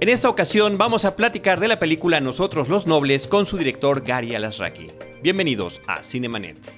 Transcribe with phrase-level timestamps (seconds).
[0.00, 4.02] En esta ocasión vamos a platicar de la película Nosotros los Nobles con su director
[4.02, 4.86] Gary Alasraki.
[5.22, 6.72] Bienvenidos a Cinemanet.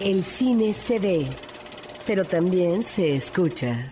[0.00, 1.26] El cine se ve,
[2.06, 3.90] pero también se escucha.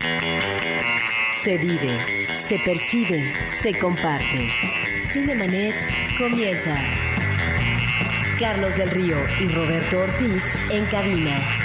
[1.43, 3.31] Se vive, se percibe,
[3.61, 4.49] se comparte.
[5.13, 5.75] Cinemanet
[6.17, 6.75] comienza.
[8.39, 11.60] Carlos del Río y Roberto Ortiz en cabina.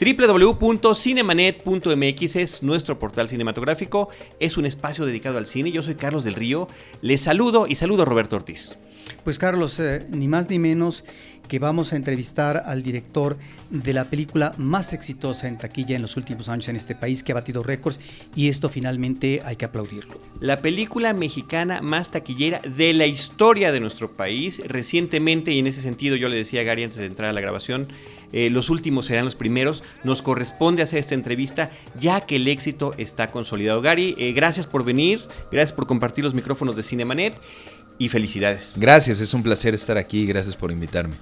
[0.00, 5.72] www.cinemanet.mx es nuestro portal cinematográfico, es un espacio dedicado al cine.
[5.72, 6.68] Yo soy Carlos del Río,
[7.02, 8.78] les saludo y saludo a Roberto Ortiz.
[9.24, 11.04] Pues Carlos, eh, ni más ni menos
[11.48, 13.36] que vamos a entrevistar al director
[13.70, 17.32] de la película más exitosa en taquilla en los últimos años en este país, que
[17.32, 17.98] ha batido récords,
[18.36, 20.20] y esto finalmente hay que aplaudirlo.
[20.38, 25.80] La película mexicana más taquillera de la historia de nuestro país, recientemente, y en ese
[25.80, 27.88] sentido yo le decía a Gary antes de entrar a la grabación,
[28.32, 29.82] eh, los últimos serán los primeros.
[30.04, 33.82] Nos corresponde hacer esta entrevista ya que el éxito está consolidado.
[33.82, 37.40] Gary, eh, gracias por venir, gracias por compartir los micrófonos de Cinemanet
[37.98, 38.76] y felicidades.
[38.78, 41.14] Gracias, es un placer estar aquí, gracias por invitarme.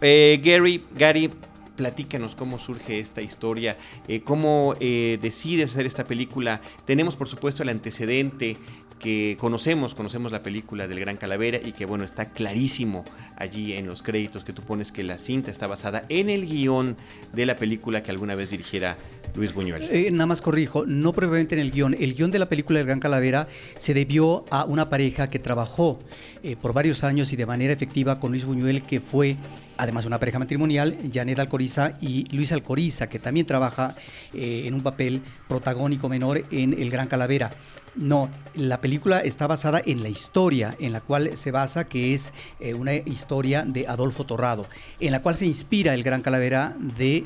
[0.00, 1.30] Eh, Gary, Gary,
[1.76, 3.76] platícanos cómo surge esta historia,
[4.08, 6.60] eh, cómo eh, decides hacer esta película.
[6.84, 8.56] Tenemos, por supuesto, el antecedente
[8.98, 13.04] que conocemos, conocemos la película del Gran Calavera y que bueno, está clarísimo
[13.36, 16.96] allí en los créditos que tú pones que la cinta está basada en el guion
[17.32, 18.96] de la película que alguna vez dirigiera
[19.34, 19.82] Luis Buñuel.
[19.90, 21.94] Eh, nada más corrijo, no probablemente en el guion.
[21.98, 25.98] El guion de la película del Gran Calavera se debió a una pareja que trabajó
[26.42, 29.36] eh, por varios años y de manera efectiva con Luis Buñuel, que fue
[29.78, 33.94] además una pareja matrimonial, Janet Alcoriza y Luis Alcoriza, que también trabaja
[34.34, 37.50] eh, en un papel protagónico menor en El Gran Calavera.
[37.94, 42.32] No, la película está basada en la historia en la cual se basa, que es
[42.60, 44.66] eh, una historia de Adolfo Torrado,
[45.00, 47.24] en la cual se inspira el Gran Calavera de,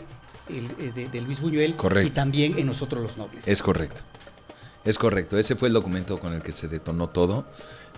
[0.48, 2.06] el- eh, de- de Luis Buñuel Correcto.
[2.06, 3.48] y también en Nosotros los Nobles.
[3.48, 4.02] Es correcto.
[4.84, 5.36] Es correcto.
[5.38, 7.46] Ese fue el documento con el que se detonó todo,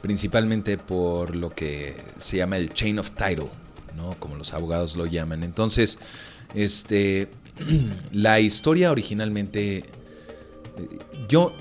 [0.00, 3.48] principalmente por lo que se llama el chain of title,
[3.96, 4.16] ¿no?
[4.18, 5.42] Como los abogados lo llaman.
[5.42, 5.98] Entonces,
[6.54, 7.28] este,
[8.12, 9.84] la historia originalmente, eh,
[11.28, 11.52] yo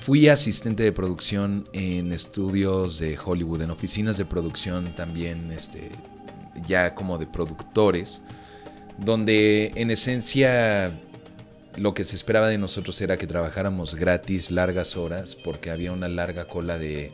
[0.00, 5.90] fui asistente de producción en estudios de Hollywood, en oficinas de producción también, este,
[6.66, 8.22] ya como de productores,
[8.98, 10.90] donde en esencia
[11.76, 16.08] lo que se esperaba de nosotros era que trabajáramos gratis largas horas porque había una
[16.08, 17.12] larga cola de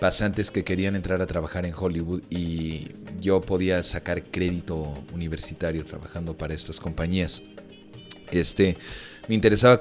[0.00, 2.88] pasantes que querían entrar a trabajar en Hollywood y
[3.20, 7.42] yo podía sacar crédito universitario trabajando para estas compañías.
[8.32, 8.76] Este,
[9.28, 9.78] me interesaba,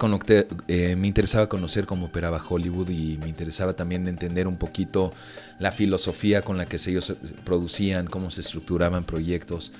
[0.67, 5.13] eh, me interesaba conocer cómo operaba Hollywood y me interesaba también entender un poquito
[5.57, 7.13] la filosofía con la que ellos
[7.45, 9.71] producían, cómo se estructuraban proyectos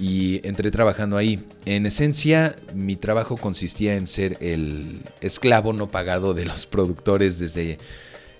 [0.00, 1.44] y entré trabajando ahí.
[1.66, 7.78] En esencia, mi trabajo consistía en ser el esclavo no pagado de los productores desde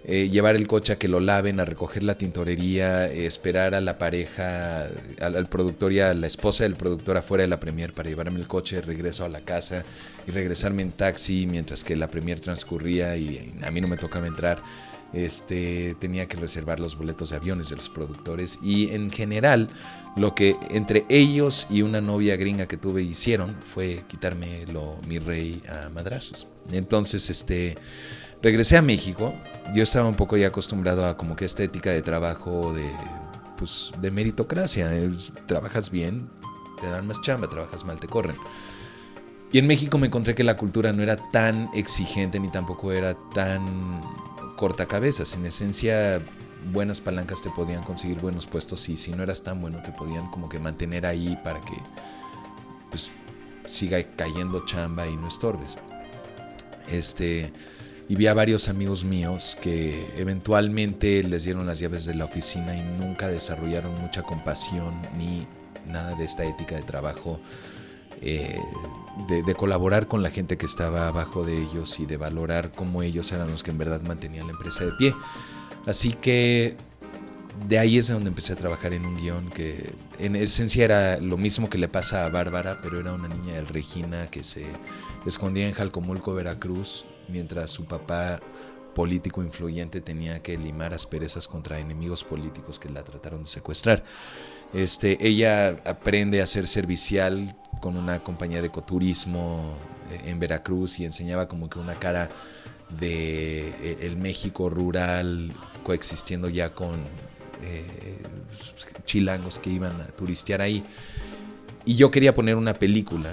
[0.04, 3.80] eh, llevar el coche a que lo laven, a recoger la tintorería, eh, esperar a
[3.80, 4.88] la pareja,
[5.20, 8.48] al, productor y a la esposa del productor afuera de la premier para llevarme el
[8.48, 9.84] coche, regreso a la casa
[10.26, 14.26] y regresarme en taxi mientras que la premier transcurría y a mí no me tocaba
[14.26, 14.60] entrar.
[15.12, 19.68] Este, tenía que reservar los boletos de aviones de los productores y en general
[20.16, 24.64] lo que entre ellos y una novia gringa que tuve hicieron fue quitarme
[25.06, 26.48] mi rey a madrazos.
[26.72, 27.76] Entonces, este,
[28.42, 29.34] regresé a México.
[29.74, 32.90] Yo estaba un poco ya acostumbrado a como que esta ética de trabajo de,
[33.56, 34.90] pues, de meritocracia.
[35.46, 36.28] Trabajas bien,
[36.80, 38.36] te dan más chamba, trabajas mal, te corren.
[39.52, 43.14] Y en México me encontré que la cultura no era tan exigente ni tampoco era
[43.34, 44.00] tan
[44.56, 45.34] cortacabezas.
[45.34, 46.22] En esencia,
[46.72, 50.30] buenas palancas te podían conseguir buenos puestos y si no eras tan bueno te podían
[50.30, 51.74] como que mantener ahí para que
[52.90, 53.10] pues
[53.66, 55.76] siga cayendo chamba y no estorbes.
[56.88, 57.52] Este
[58.08, 62.76] y vi a varios amigos míos que eventualmente les dieron las llaves de la oficina
[62.76, 65.46] y nunca desarrollaron mucha compasión ni
[65.86, 67.40] nada de esta ética de trabajo
[68.20, 68.60] eh,
[69.28, 73.30] de, colaborar con la gente que estaba abajo de ellos y de valorar cómo ellos
[73.32, 75.14] eran los que en verdad mantenían la empresa de pie.
[75.86, 76.76] Así que
[77.68, 81.18] de ahí es de donde empecé a trabajar en un guion que en esencia era
[81.18, 84.66] lo mismo que le pasa a Bárbara, pero era una niña del Regina que se
[85.26, 88.40] escondía en Jalcomulco, Veracruz, mientras su papá
[88.94, 94.04] político influyente tenía que limar asperezas contra enemigos políticos que la trataron de secuestrar.
[94.74, 99.76] Este, ella aprende a ser servicial con una compañía de ecoturismo
[100.24, 102.30] en Veracruz y enseñaba como que una cara
[103.00, 105.52] de eh, el México rural
[105.82, 107.00] coexistiendo ya con
[107.62, 108.18] eh,
[109.04, 110.84] chilangos que iban a turistear ahí.
[111.84, 113.32] Y yo quería poner una película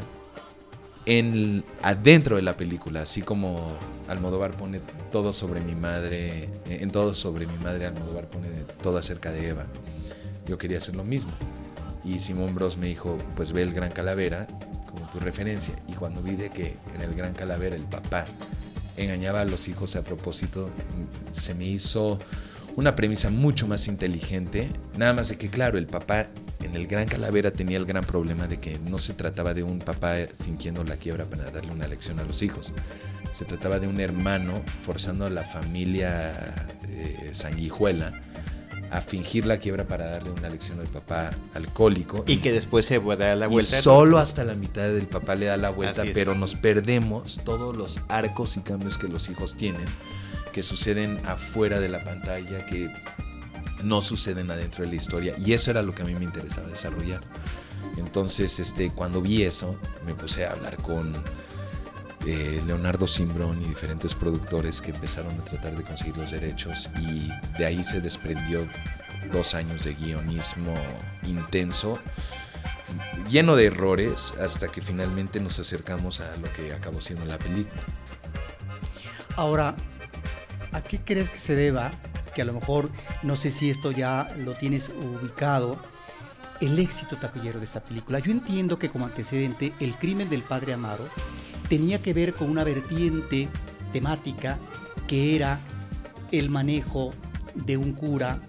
[1.06, 4.80] en adentro de la película, así como Almodóvar pone
[5.12, 8.50] todo sobre mi madre, en todo sobre mi madre Almodóvar pone
[8.82, 9.66] todo acerca de Eva.
[10.46, 11.32] Yo quería hacer lo mismo.
[12.04, 14.48] Y Simón Bros me dijo, pues ve el Gran Calavera
[14.88, 15.76] como tu referencia.
[15.88, 18.26] Y cuando vi de que en el Gran Calavera el papá
[18.98, 20.70] engañaba a los hijos a propósito,
[21.32, 22.20] se me hizo
[22.80, 24.70] una premisa mucho más inteligente.
[24.98, 26.28] Nada más de que, claro, el papá
[26.64, 29.80] en el Gran Calavera tenía el gran problema de que no se trataba de un
[29.80, 32.74] papá fingiendo la quiebra para darle una lección a los hijos.
[33.32, 36.32] Se trataba de un hermano forzando a la familia
[36.88, 38.14] eh, sanguijuela
[38.92, 42.24] a fingir la quiebra para darle una lección al papá alcohólico.
[42.28, 43.78] Y, que después se puede dar la vuelta.
[43.78, 47.76] Y solo hasta la mitad del papá le da la vuelta, pero nos perdemos todos
[47.76, 49.86] los arcos y cambios que los hijos tienen,
[50.52, 52.90] que suceden afuera de la pantalla, que
[53.84, 55.36] no suceden adentro de la historia.
[55.38, 57.22] Y eso era lo que a mí me interesaba desarrollar.
[57.98, 61.14] Entonces, este, cuando vi eso, me puse a hablar con
[62.26, 67.30] eh, Leonardo Simbrón y diferentes productores que empezaron a tratar de conseguir los derechos y
[67.58, 68.68] de ahí se desprendió
[69.32, 70.74] dos años de guionismo
[71.24, 71.98] intenso,
[73.30, 77.82] lleno de errores, hasta que finalmente nos acercamos a lo que acabó siendo la película.
[79.36, 79.76] Ahora,
[80.72, 81.92] ¿a qué crees que se deba?
[82.34, 82.90] Que a lo mejor,
[83.24, 85.80] no sé si esto ya lo tienes ubicado,
[86.62, 88.20] el éxito taquillero de esta película.
[88.20, 91.06] Yo entiendo que como antecedente, el crimen del padre Amaro
[91.70, 93.48] tenía que ver con una vertiente
[93.92, 94.58] temática
[95.08, 95.60] que era
[96.32, 97.12] el manejo
[97.56, 98.40] de un cura,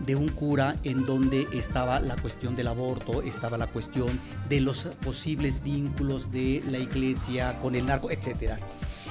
[0.00, 4.84] de un cura en donde estaba la cuestión del aborto, estaba la cuestión de los
[5.04, 8.58] posibles vínculos de la iglesia con el narco, etc.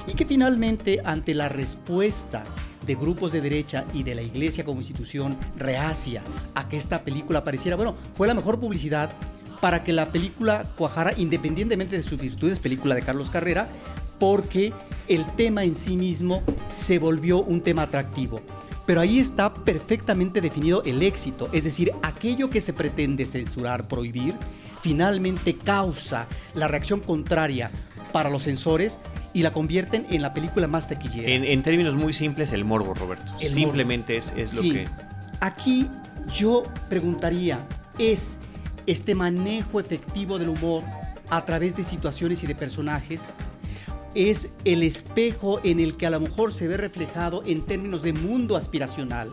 [0.06, 2.44] Y que finalmente ante la respuesta
[2.86, 6.22] de grupos de derecha y de la iglesia como institución reacia
[6.54, 9.10] a que esta película apareciera, bueno, fue la mejor publicidad
[9.60, 13.68] para que la película cuajara independientemente de sus virtudes, película de Carlos Carrera,
[14.18, 14.72] porque
[15.06, 16.42] el tema en sí mismo
[16.74, 18.40] se volvió un tema atractivo.
[18.86, 24.34] Pero ahí está perfectamente definido el éxito, es decir, aquello que se pretende censurar, prohibir,
[24.82, 27.70] finalmente causa la reacción contraria
[28.12, 28.98] para los censores
[29.32, 31.28] y la convierten en la película más taquillera.
[31.28, 33.32] En, términos muy simples, el morbo, Roberto.
[33.38, 34.86] Simplemente Es, es lo que...
[35.40, 35.88] Aquí
[36.34, 37.58] yo preguntaría,
[37.98, 38.36] ¿es
[38.86, 40.82] este manejo efectivo del humor
[41.30, 43.22] a través de situaciones y de personajes
[44.14, 48.12] es el espejo en el que a lo mejor se ve reflejado en términos de
[48.12, 49.30] mundo aspiracional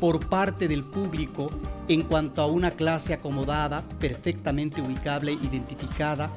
[0.00, 1.50] por parte del público
[1.88, 6.30] en cuanto a una clase acomodada, perfectamente ubicable, identificada.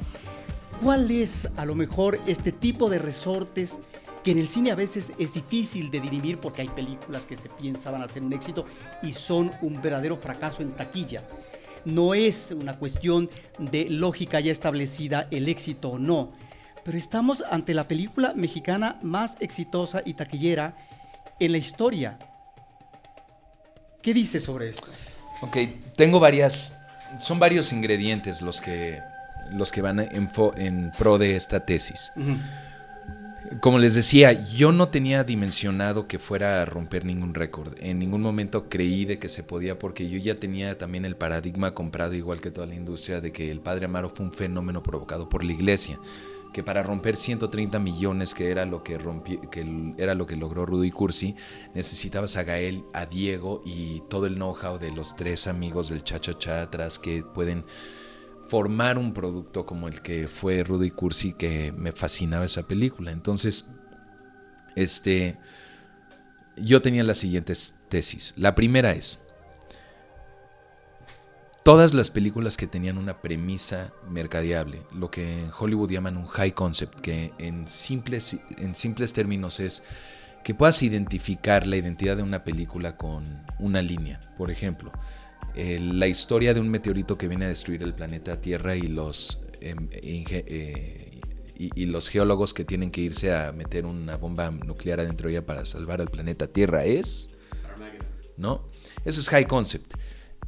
[0.81, 3.77] ¿Cuál es a lo mejor este tipo de resortes
[4.23, 7.49] que en el cine a veces es difícil de dirimir porque hay películas que se
[7.49, 8.65] pensaban hacer un éxito
[9.03, 11.23] y son un verdadero fracaso en taquilla?
[11.85, 13.29] No es una cuestión
[13.59, 16.31] de lógica ya establecida el éxito o no,
[16.83, 20.75] pero estamos ante la película mexicana más exitosa y taquillera
[21.39, 22.17] en la historia.
[24.01, 24.87] ¿Qué dices sobre esto?
[25.41, 25.57] Ok,
[25.95, 26.79] tengo varias,
[27.19, 29.01] son varios ingredientes los que,
[29.51, 32.11] los que van en, en pro de esta tesis
[33.59, 37.73] como les decía, yo no tenía dimensionado que fuera a romper ningún récord.
[37.79, 41.73] En ningún momento creí de que se podía porque yo ya tenía también el paradigma
[41.73, 45.27] comprado igual que toda la industria de que el Padre Amaro fue un fenómeno provocado
[45.27, 45.99] por la iglesia,
[46.53, 48.97] que para romper 130 millones que era lo que
[49.51, 51.35] que era lo que logró Rudy Cursi,
[51.73, 56.19] necesitabas a Gael, a Diego y todo el know-how de los tres amigos del cha
[56.19, 57.65] cha cha atrás que pueden
[58.51, 63.11] formar un producto como el que fue Rudy Cursi, que me fascinaba esa película.
[63.11, 63.65] Entonces,
[64.75, 65.37] este,
[66.57, 68.33] yo tenía las siguientes tesis.
[68.35, 69.21] La primera es,
[71.63, 76.53] todas las películas que tenían una premisa mercadeable, lo que en Hollywood llaman un high
[76.53, 79.83] concept, que en simples, en simples términos es
[80.43, 84.33] que puedas identificar la identidad de una película con una línea.
[84.37, 84.91] Por ejemplo,
[85.55, 89.87] la historia de un meteorito que viene a destruir el planeta Tierra y los, em,
[89.91, 91.21] eh,
[91.57, 95.45] y, los geólogos que tienen que irse a meter una bomba nuclear adentro de ella
[95.45, 97.29] para salvar al planeta Tierra es...
[98.37, 98.67] ¿No?
[99.05, 99.93] Eso es high concept.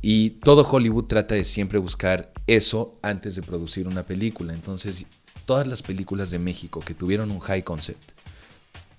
[0.06, 4.54] Y todo Hollywood trata de siempre buscar eso antes de producir una película.
[4.54, 5.06] Entonces,
[5.46, 8.12] todas las películas de México que tuvieron un high concept,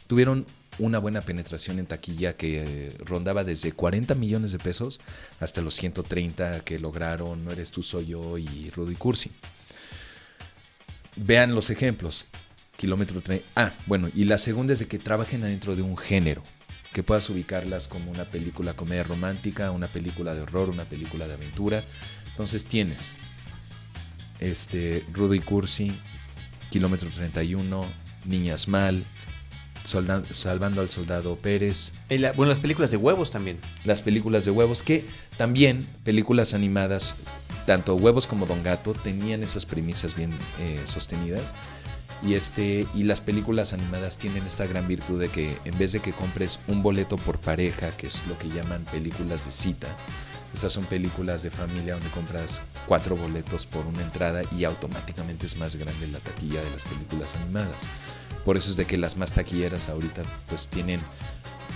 [0.07, 0.47] tuvieron
[0.79, 4.99] una buena penetración en taquilla que eh, rondaba desde 40 millones de pesos
[5.41, 9.31] hasta los 130 que lograron No eres tú, soy yo y Rudy Cursi.
[11.17, 12.25] Vean los ejemplos.
[12.79, 13.47] Kilómetro 30.
[13.57, 16.43] Ah, bueno, y la segunda es de que trabajen adentro de un género,
[16.95, 21.35] que puedas ubicarlas como una película comedia romántica, una película de horror, una película de
[21.35, 21.85] aventura.
[22.31, 23.13] Entonces tienes
[24.41, 25.93] este Rudy Cursi,
[26.71, 27.85] Kilómetro 31,
[28.25, 29.05] Niñas Mal,
[29.85, 33.59] Solda- Salvando al Soldado Pérez, la- bueno, las películas de huevos también.
[33.85, 37.17] las películas de huevos, que también películas animadas,
[37.67, 41.55] tanto Huevos como Don Gato, tenían esas premisas bien eh, sostenidas.
[42.25, 46.01] Y, este, y las películas animadas tienen esta gran virtud de que en vez de
[46.01, 49.89] que compres un boleto por pareja, que es lo que llaman películas de cita,
[50.55, 55.57] estas son películas de familia donde compras cuatro boletos por una entrada y automáticamente es
[55.57, 57.89] más grande la taquilla de las películas animadas.
[58.45, 61.01] Por eso es de que las más taquilleras ahorita pues tienen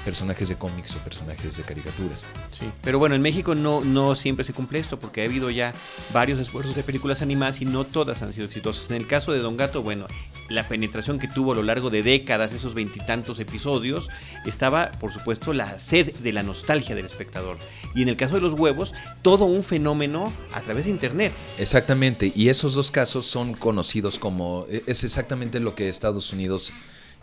[0.09, 2.25] personajes de cómics o personajes de caricaturas.
[2.51, 2.65] Sí.
[2.81, 5.75] Pero bueno, en México no, no siempre se cumple esto porque ha habido ya
[6.15, 8.91] varios esfuerzos de películas animadas y no todas han sido exitosas.
[8.91, 10.07] En el caso de Don Gato, bueno,
[10.49, 14.09] la penetración que tuvo a lo largo de décadas, esos veintitantos episodios,
[14.47, 17.59] estaba, por supuesto, la sed de la nostalgia del espectador.
[17.95, 21.35] Y en el caso de los huevos, todo un fenómeno a través de Internet.
[21.59, 24.65] Exactamente, y esos dos casos son conocidos como...
[24.71, 26.73] e, Es exactamente lo que Estados Unidos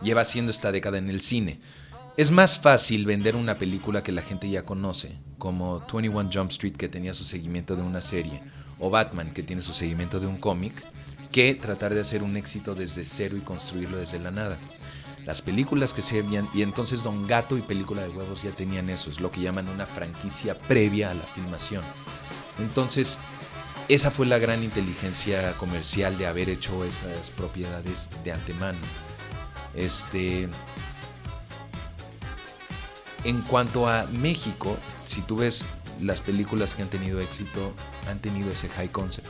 [0.04, 1.58] lleva haciendo esta década en el cine.
[2.18, 6.78] Es más fácil vender una película que la gente ya conoce, como 21 Jump Street
[6.78, 8.42] que tenía su seguimiento de una serie,
[8.80, 10.82] o Batman que tiene su seguimiento de un cómic,
[11.30, 14.58] que tratar de hacer un éxito desde cero y construirlo desde la nada.
[15.26, 18.90] Las películas que se habían, y entonces Don Gato y Película de Huevos ya tenían
[18.90, 21.84] eso, es lo que llaman una franquicia previa a la filmación.
[22.60, 23.20] Entonces,
[23.90, 28.80] esa fue la gran inteligencia comercial de haber hecho esas propiedades de antemano.
[29.74, 30.48] Este.
[33.26, 35.66] En cuanto a México, si tú ves
[36.00, 37.74] las películas que han tenido éxito,
[38.08, 39.28] han tenido ese high concept.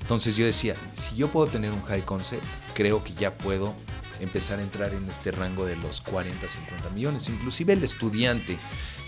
[0.00, 2.44] Entonces yo decía, si yo puedo tener un high concept,
[2.74, 3.74] creo que ya puedo
[4.18, 7.28] empezar a entrar en este rango de los 40, 50 millones.
[7.28, 8.58] Inclusive el estudiante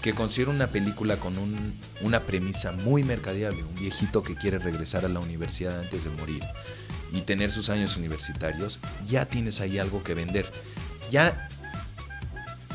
[0.00, 5.04] que considera una película con un- una premisa muy mercadeable, un viejito que quiere regresar
[5.04, 6.42] a la universidad antes de morir
[7.12, 10.50] y tener sus años universitarios, ya tienes ahí algo que vender.
[11.10, 11.48] Ya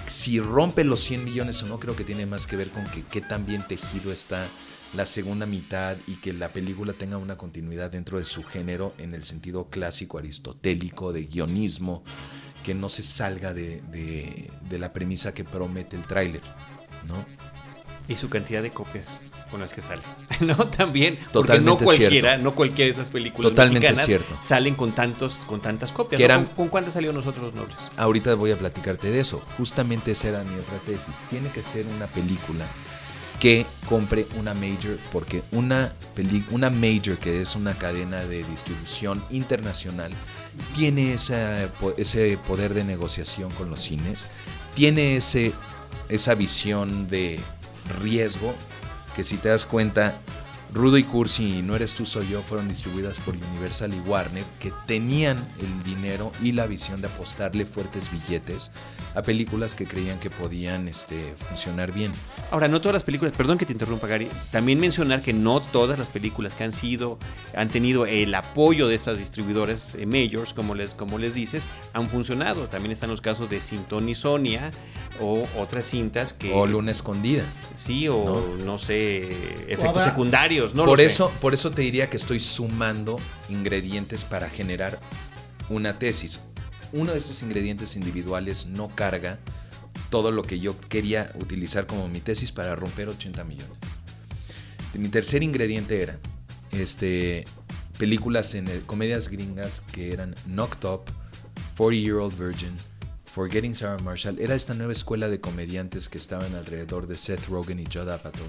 [0.07, 3.03] si rompe los 100 millones o no, creo que tiene más que ver con que
[3.03, 4.47] qué tan bien tejido está
[4.93, 9.13] la segunda mitad y que la película tenga una continuidad dentro de su género en
[9.13, 12.03] el sentido clásico aristotélico de guionismo,
[12.63, 16.41] que no se salga de, de- de la premisa que promete el tráiler,
[17.05, 17.25] ¿no?
[18.07, 20.01] Y su cantidad de copias con las que sale.
[20.41, 20.55] ¿No?
[20.67, 21.15] También.
[21.15, 22.43] Porque Totalmente no cualquiera, cierto.
[22.43, 24.37] no cualquiera de esas películas Totalmente mexicanas cierto.
[24.41, 26.17] salen con tantos, con tantas copias.
[26.19, 26.33] Que ¿no?
[26.33, 27.77] eran- ¿Con, con cuántas salió nosotros los nobles?
[27.97, 29.41] Ahorita voy a platicarte de eso.
[29.57, 31.15] Justamente esa era mi otra tesis.
[31.29, 32.65] Tiene que ser una película
[33.39, 39.23] que compre una major, porque una, peli- una major, que es una cadena de distribución
[39.29, 40.11] internacional,
[40.75, 44.25] tiene esa ese poder de negociación con los cines,
[44.73, 45.53] tiene ese,
[46.09, 47.39] esa visión de
[48.01, 48.55] riesgo,
[49.17, 50.13] que si te das cuenta,
[50.73, 54.43] Rudo y Cursi y No Eres Tú Soy Yo fueron distribuidas por Universal y Warner,
[54.59, 58.71] que tenían el dinero y la visión de apostarle fuertes billetes
[59.15, 62.11] a películas que creían que podían este, funcionar bien.
[62.51, 65.97] Ahora, no todas las películas, perdón que te interrumpa, Gary, también mencionar que no todas
[65.97, 67.17] las películas que han sido,
[67.55, 72.09] han tenido el apoyo de estas distribuidores eh, majors, como les, como les dices, han
[72.09, 72.67] funcionado.
[72.67, 74.69] También están los casos de Sintón y Sonia
[75.19, 76.53] o otras cintas que...
[76.53, 77.43] O Luna Escondida.
[77.73, 78.23] Sí, o
[78.57, 78.65] ¿no?
[78.65, 79.29] no, sé,
[79.71, 80.13] efectos habrá-
[80.59, 81.05] no por, lo sé.
[81.05, 83.17] eso, por eso te diría que estoy sumando
[83.49, 84.99] ingredientes para generar
[85.69, 86.41] una tesis.
[86.91, 89.39] Uno de estos ingredientes individuales no carga
[90.09, 93.77] todo lo que yo quería utilizar como mi tesis para romper 80 millones.
[94.93, 96.17] Mi tercer ingrediente era
[96.71, 97.45] este,
[97.97, 101.01] películas en eh, comedias gringas que eran Knocked Up,
[101.77, 102.71] 40 Year Old Virgin,
[103.25, 104.39] Forgetting Sarah Marshall.
[104.39, 108.47] Era esta nueva escuela de comediantes que estaban alrededor de Seth Rogen y Judd Apatow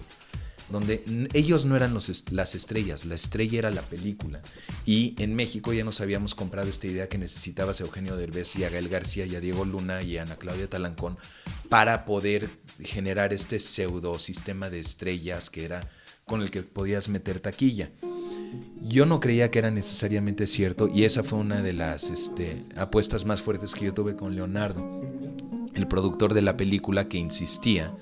[0.71, 4.41] donde ellos no eran los las estrellas, la estrella era la película.
[4.85, 8.65] Y en México ya nos habíamos comprado esta idea que necesitabas a Eugenio Derbez y
[8.65, 11.17] a Gael García y a Diego Luna y a Ana Claudia Talancón
[11.69, 12.49] para poder
[12.81, 15.89] generar este pseudo sistema de estrellas que era
[16.25, 17.91] con el que podías meter taquilla.
[18.83, 23.25] Yo no creía que era necesariamente cierto y esa fue una de las este, apuestas
[23.25, 25.03] más fuertes que yo tuve con Leonardo,
[25.75, 27.95] el productor de la película que insistía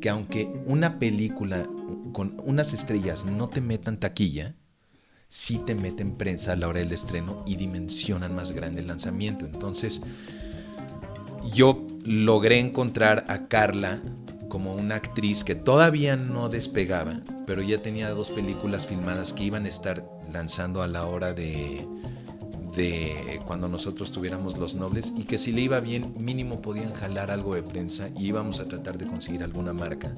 [0.00, 1.66] que aunque una película
[2.12, 4.54] con unas estrellas no te metan taquilla,
[5.28, 9.46] sí te meten prensa a la hora del estreno y dimensionan más grande el lanzamiento.
[9.46, 10.02] Entonces,
[11.54, 14.00] yo logré encontrar a Carla
[14.48, 19.64] como una actriz que todavía no despegaba, pero ya tenía dos películas filmadas que iban
[19.64, 21.86] a estar lanzando a la hora de,
[22.74, 27.30] de cuando nosotros tuviéramos los nobles y que si le iba bien mínimo podían jalar
[27.30, 30.14] algo de prensa y íbamos a tratar de conseguir alguna marca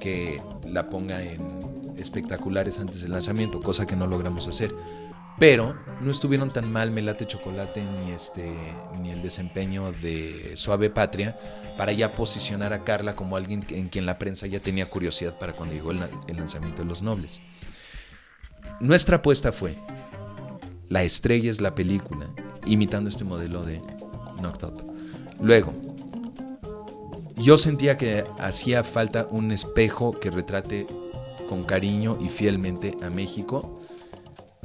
[0.00, 4.74] que la ponga en espectaculares antes del lanzamiento, cosa que no logramos hacer.
[5.38, 8.52] Pero no estuvieron tan mal Melate Chocolate ni, este,
[9.00, 11.38] ni el desempeño de Suave Patria
[11.78, 15.54] para ya posicionar a Carla como alguien en quien la prensa ya tenía curiosidad para
[15.54, 17.40] cuando llegó el, el lanzamiento de Los Nobles.
[18.80, 19.76] Nuestra apuesta fue,
[20.90, 22.28] la estrella es la película,
[22.66, 23.80] imitando este modelo de
[24.40, 24.84] Knocked Up.
[25.40, 25.72] Luego,
[27.36, 30.86] yo sentía que hacía falta un espejo que retrate
[31.48, 33.80] con cariño y fielmente a México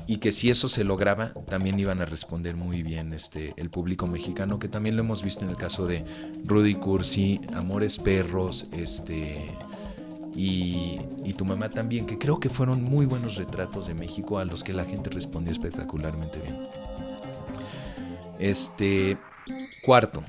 [0.08, 4.05] y que si eso se lograba también iban a responder muy bien este el público
[4.05, 6.05] mexicano que también lo hemos visto en el caso de
[6.44, 9.51] Rudy Cursi, Amores Perros, este
[10.36, 11.00] y,
[11.38, 14.74] tu mamá también, que creo que fueron muy buenos retratos de México a los que
[14.74, 16.60] la gente respondió espectacularmente bien.
[18.39, 19.18] Este
[19.84, 20.24] cuarto,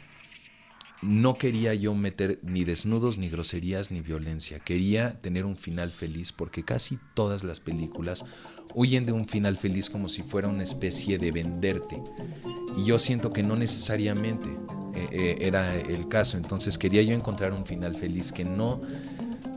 [1.03, 4.59] no quería yo meter ni desnudos, ni groserías, ni violencia.
[4.59, 8.25] Quería tener un final feliz porque casi todas las películas
[8.75, 12.03] huyen de un final feliz como si fuera una especie de venderte.
[12.77, 14.49] Y yo siento que no necesariamente
[14.95, 16.37] eh, eh, era el caso.
[16.37, 18.81] Entonces quería yo encontrar un final feliz que no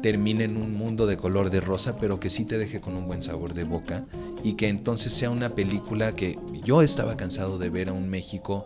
[0.01, 3.07] termine en un mundo de color de rosa, pero que sí te deje con un
[3.07, 4.05] buen sabor de boca
[4.43, 8.65] y que entonces sea una película que yo estaba cansado de ver a un México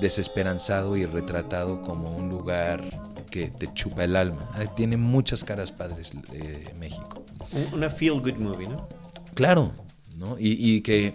[0.00, 2.84] desesperanzado y retratado como un lugar
[3.30, 4.48] que te chupa el alma.
[4.76, 7.24] Tiene muchas caras padres eh, México.
[7.72, 8.88] Una feel good movie, ¿no?
[9.34, 9.72] Claro,
[10.16, 10.36] ¿no?
[10.38, 11.14] Y, que,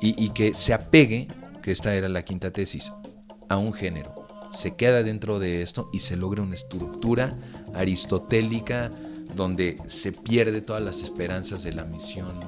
[0.00, 1.28] y, que se apegue,
[1.62, 2.92] que esta era la quinta tesis,
[3.48, 4.26] a un género.
[4.52, 7.36] Se queda dentro de esto y se logra una estructura
[7.76, 8.90] aristotélica
[9.34, 12.40] donde se pierde todas las esperanzas de la misión.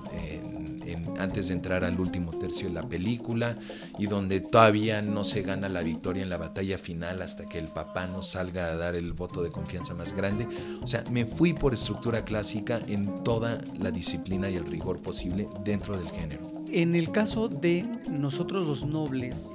[1.19, 3.57] Antes de entrar al último tercio de la película
[3.99, 7.67] y donde todavía no se gana la victoria en la batalla final hasta que el
[7.67, 10.47] papá nos salga a dar el voto de confianza más grande.
[10.81, 15.49] O sea, me fui por estructura clásica en toda la disciplina y el rigor posible
[15.65, 16.47] dentro del género.
[16.71, 19.51] En el caso de nosotros los nobles,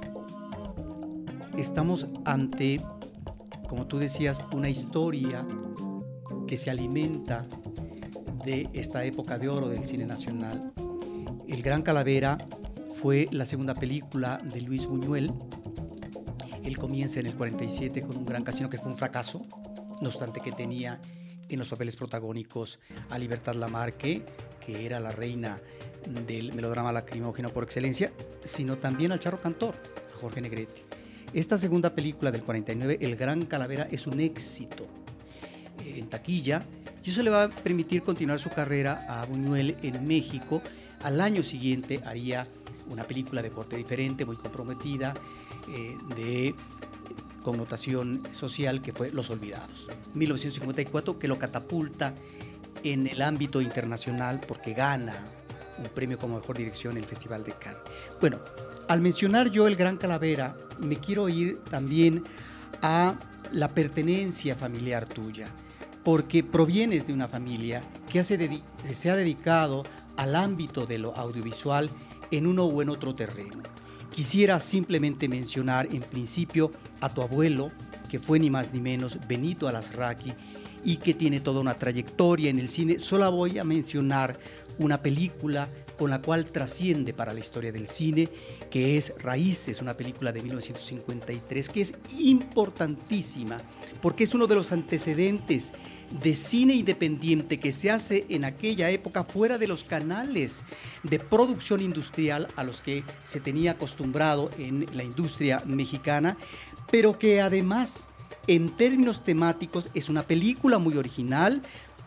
[1.56, 2.80] estamos ante,
[3.74, 5.44] como tú decías, una historia
[6.46, 7.42] que se alimenta
[8.44, 10.72] de esta época de oro del cine nacional
[11.48, 12.38] el Gran Calavera
[13.00, 15.32] fue la segunda película de Luis Buñuel.
[16.62, 19.42] Él comienza en el 47 con un gran casino que fue un fracaso,
[20.00, 21.00] no obstante que tenía
[21.48, 22.78] en los papeles protagónicos
[23.10, 24.24] a Libertad Lamarque,
[24.64, 25.60] que era la reina
[26.26, 28.12] del melodrama lacrimógeno por excelencia,
[28.44, 29.74] sino también al Charro Cantor,
[30.14, 31.03] a Jorge Negrete.
[31.34, 34.86] Esta segunda película del 49, El Gran Calavera, es un éxito
[35.84, 36.64] eh, en taquilla
[37.04, 40.62] y eso le va a permitir continuar su carrera a Buñuel en México
[41.04, 42.44] al año siguiente haría
[42.90, 45.12] una película de corte diferente, muy comprometida,
[45.68, 46.54] eh, de
[47.42, 49.88] connotación social, que fue Los Olvidados.
[50.14, 52.14] 1954, que lo catapulta
[52.82, 55.14] en el ámbito internacional porque gana
[55.78, 57.80] un premio como mejor dirección en el Festival de Cannes.
[58.18, 58.38] Bueno,
[58.88, 62.24] al mencionar yo el Gran Calavera, me quiero ir también
[62.82, 63.18] a
[63.52, 65.46] la pertenencia familiar tuya,
[66.02, 69.84] porque provienes de una familia que se ha dedicado
[70.16, 71.90] al ámbito de lo audiovisual
[72.30, 73.62] en uno o en otro terreno.
[74.12, 77.70] Quisiera simplemente mencionar en principio a tu abuelo,
[78.10, 80.32] que fue ni más ni menos Benito Alasraqui
[80.84, 82.98] y que tiene toda una trayectoria en el cine.
[82.98, 84.38] Solo voy a mencionar
[84.78, 88.28] una película con la cual trasciende para la historia del cine,
[88.74, 93.60] que es Raíces, una película de 1953, que es importantísima,
[94.02, 95.72] porque es uno de los antecedentes
[96.20, 100.64] de cine independiente que se hace en aquella época fuera de los canales
[101.04, 106.36] de producción industrial a los que se tenía acostumbrado en la industria mexicana,
[106.90, 108.08] pero que además
[108.48, 111.62] en términos temáticos es una película muy original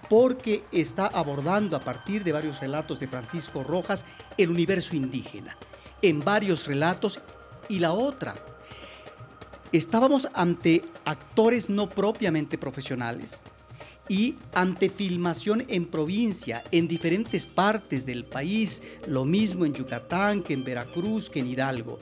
[0.10, 4.04] porque está abordando a partir de varios relatos de Francisco Rojas
[4.38, 5.56] el universo indígena,
[6.02, 7.20] en varios relatos
[7.70, 8.36] y la otra.
[9.72, 13.42] Estábamos ante actores no propiamente profesionales,
[14.10, 20.54] y ante filmación en provincia, en diferentes partes del país, lo mismo en Yucatán que
[20.54, 22.00] en Veracruz, que en Hidalgo.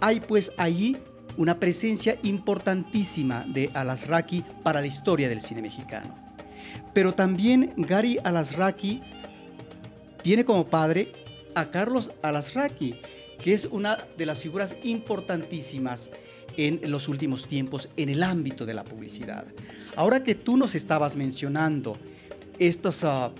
[0.00, 0.96] Hay pues allí
[1.36, 6.14] una presencia importantísima de Alasraqui para la historia del cine mexicano.
[6.92, 9.02] Pero también Gary Alasraqui
[10.22, 11.08] tiene como padre
[11.54, 12.94] a Carlos Alasraqui,
[13.42, 16.10] que es una de las figuras importantísimas
[16.56, 19.44] en los últimos tiempos en el ámbito de la publicidad.
[19.94, 21.96] Ahora que tú nos estabas mencionando
[22.58, 23.30] estas ah,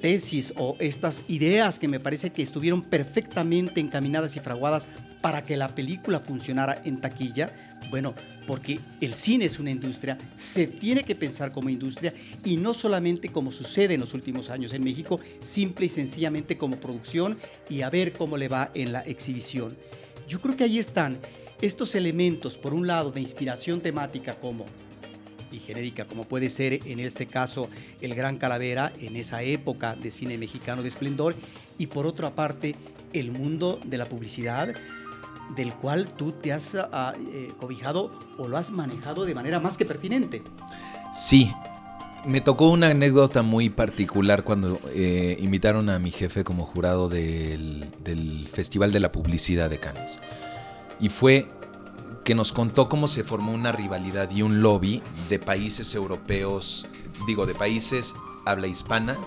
[0.00, 4.86] tesis o estas ideas que me parece que estuvieron perfectamente encaminadas y fraguadas
[5.22, 7.54] para que la película funcionara en taquilla?
[7.90, 8.14] Bueno,
[8.46, 12.12] porque el cine es una industria, se tiene que pensar como industria
[12.44, 16.78] y no solamente como sucede en los últimos años en México, simple y sencillamente como
[16.78, 17.38] producción
[17.68, 19.76] y a ver cómo le va en la exhibición.
[20.28, 21.18] Yo creo que ahí están
[21.60, 24.64] estos elementos, por un lado, de inspiración temática como
[25.52, 27.68] y genérica, como puede ser en este caso
[28.00, 31.34] El Gran Calavera, en esa época de cine mexicano de esplendor,
[31.78, 32.76] y por otra parte,
[33.12, 34.74] el mundo de la publicidad,
[35.56, 39.76] del cual tú te has ah, eh, cobijado o lo has manejado de manera más
[39.76, 40.42] que pertinente.
[41.12, 41.50] Sí,
[42.24, 47.90] me tocó una anécdota muy particular cuando eh, invitaron a mi jefe como jurado del,
[48.02, 50.20] del Festival de la Publicidad de Cannes.
[51.00, 51.48] Y fue
[52.30, 56.86] que nos contó cómo se formó una rivalidad y un lobby de países europeos,
[57.26, 58.14] digo, de países
[58.46, 59.18] habla hispana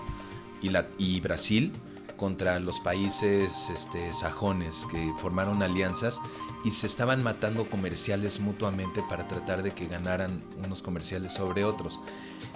[0.62, 1.74] y, la, y Brasil
[2.16, 6.22] contra los países este, sajones que formaron alianzas
[6.64, 12.00] y se estaban matando comerciales mutuamente para tratar de que ganaran unos comerciales sobre otros.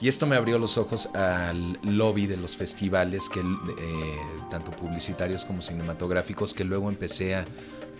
[0.00, 5.44] Y esto me abrió los ojos al lobby de los festivales, que, eh, tanto publicitarios
[5.44, 7.44] como cinematográficos, que luego empecé a,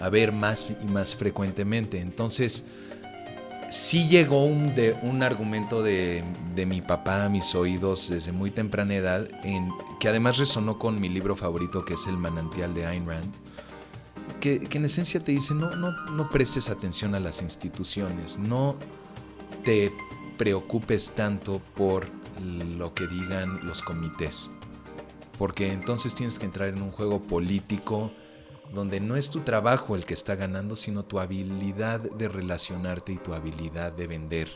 [0.01, 2.01] a ver más y más frecuentemente.
[2.01, 2.65] Entonces,
[3.71, 8.51] sí llegó un, de, un argumento de, de, mi papá a mis oídos desde muy
[8.51, 12.87] temprana edad, en, que además resonó con mi libro favorito, que es El manantial de
[12.87, 13.35] Ayn Rand,
[14.41, 18.77] que, en esencia te dice, no, no, no prestes atención a las instituciones, no
[19.65, 19.93] te
[20.37, 22.07] preocupes tanto por
[22.77, 24.51] lo que digan los comités,
[25.37, 28.11] porque entonces tienes que entrar en un juego político,
[28.73, 33.17] donde no es tu trabajo el que está ganando, sino tu habilidad de relacionarte y
[33.17, 34.49] tu habilidad de vender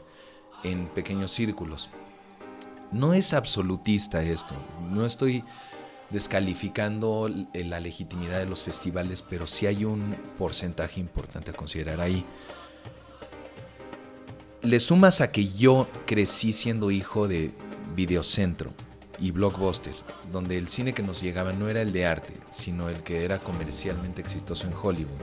[0.65, 1.91] en pequeños círculos.
[2.91, 4.55] No es absolutista esto,
[4.91, 5.45] no estoy
[6.11, 12.25] descalificando la legitimidad de los festivales, pero sí hay un porcentaje importante a considerar ahí.
[14.61, 17.53] Le sumas a que yo crecí siendo hijo de
[17.97, 18.71] Videocentro,
[19.23, 19.95] y Blockbuster,
[20.33, 23.39] donde el cine que nos llegaba no era el de arte, sino el que era
[23.39, 25.21] comercialmente exitoso en Hollywood.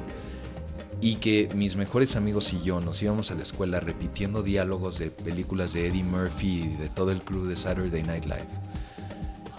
[1.01, 5.11] Y que mis mejores amigos y yo nos íbamos a la escuela repitiendo diálogos de
[5.11, 8.47] películas de Eddie Murphy y de todo el crew de Saturday Night Live.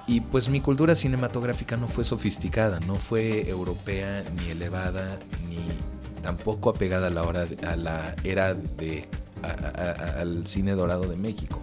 [0.06, 5.18] Y pues mi cultura cinematográfica no fue sofisticada, no fue europea ni elevada,
[5.50, 5.58] ni
[6.22, 9.06] tampoco apegada a la, hora a la era de,
[10.18, 11.60] al cine dorado de México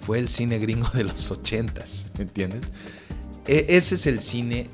[0.00, 2.70] fue el cine gringo de los ochentas, ¿entiendes?
[3.46, 4.68] E, ese es el cine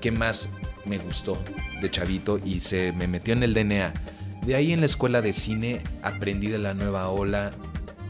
[0.00, 0.50] que más
[0.84, 1.38] me gustó
[1.80, 3.92] de chavito y se me metió en el DNA.
[4.46, 7.50] De ahí en la escuela de cine aprendí de la nueva ola,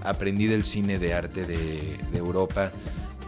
[0.05, 2.71] aprendí del cine de arte de Europa,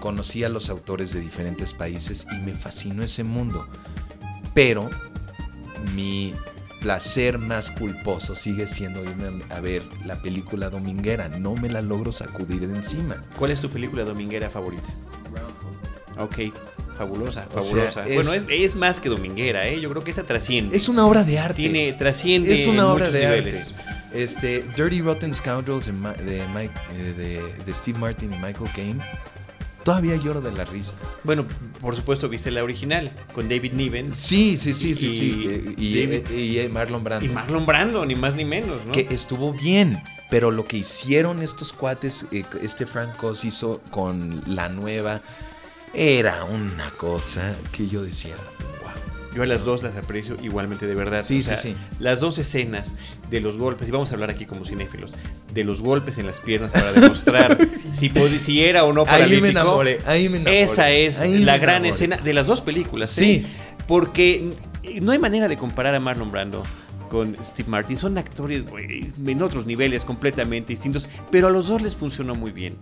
[0.00, 3.66] conocí a los autores de diferentes países y me fascinó ese mundo.
[4.54, 4.90] Pero
[5.94, 6.34] mi
[6.80, 11.28] placer más culposo sigue siendo irme a ver la película dominguera.
[11.28, 13.20] No me la logro sacudir de encima.
[13.38, 14.88] ¿Cuál es tu película dominguera favorita?
[16.18, 16.52] Ok,
[16.96, 18.02] fabulosa, fabulosa.
[18.02, 19.80] bueno, es, más que dominguera, ¿eh?
[19.80, 20.76] Yo creo que esa trasciende.
[20.76, 21.62] Es una obra de arte.
[21.62, 22.52] Tiene, trasciende.
[22.52, 23.62] Es una obra de arte.
[24.12, 29.00] Este, Dirty Rotten Scoundrels de, Mike, eh, de Steve Martin y Michael Caine
[29.84, 30.94] Todavía lloro de la risa.
[31.24, 31.46] Bueno,
[31.80, 34.14] por supuesto viste la original con David Niven.
[34.14, 35.74] Sí, sí, sí, sí, sí.
[35.78, 37.24] Y, Marlon Brando.
[37.24, 38.92] Y Marlon Brando, ni más ni menos, ¿no?
[38.92, 44.68] Que estuvo bien, pero lo que hicieron estos cuates, eh, este Frank hizo con la
[44.68, 45.22] nueva,
[45.94, 48.36] era una cosa que yo decía,
[49.34, 51.22] yo a las dos las aprecio igualmente de verdad.
[51.22, 51.76] Sí, sí, sí.
[51.98, 52.96] Las dos escenas
[53.30, 55.14] de los golpes, y vamos a hablar aquí como cinéfilos,
[55.52, 57.58] de los golpes en las piernas para demostrar
[57.92, 59.36] si, si era o no paralítico.
[59.36, 60.62] Ahí me enamoré, ahí me enamoré.
[60.62, 63.16] Esa es la gran escena de las dos películas.
[63.18, 63.24] ¿eh?
[63.24, 63.46] Sí.
[63.86, 64.48] Porque
[65.00, 66.62] no hay manera de comparar a Marlon Brando
[67.10, 67.96] con Steve Martin.
[67.96, 68.64] Son actores
[69.26, 72.74] en otros niveles completamente distintos, pero a los dos les funcionó muy bien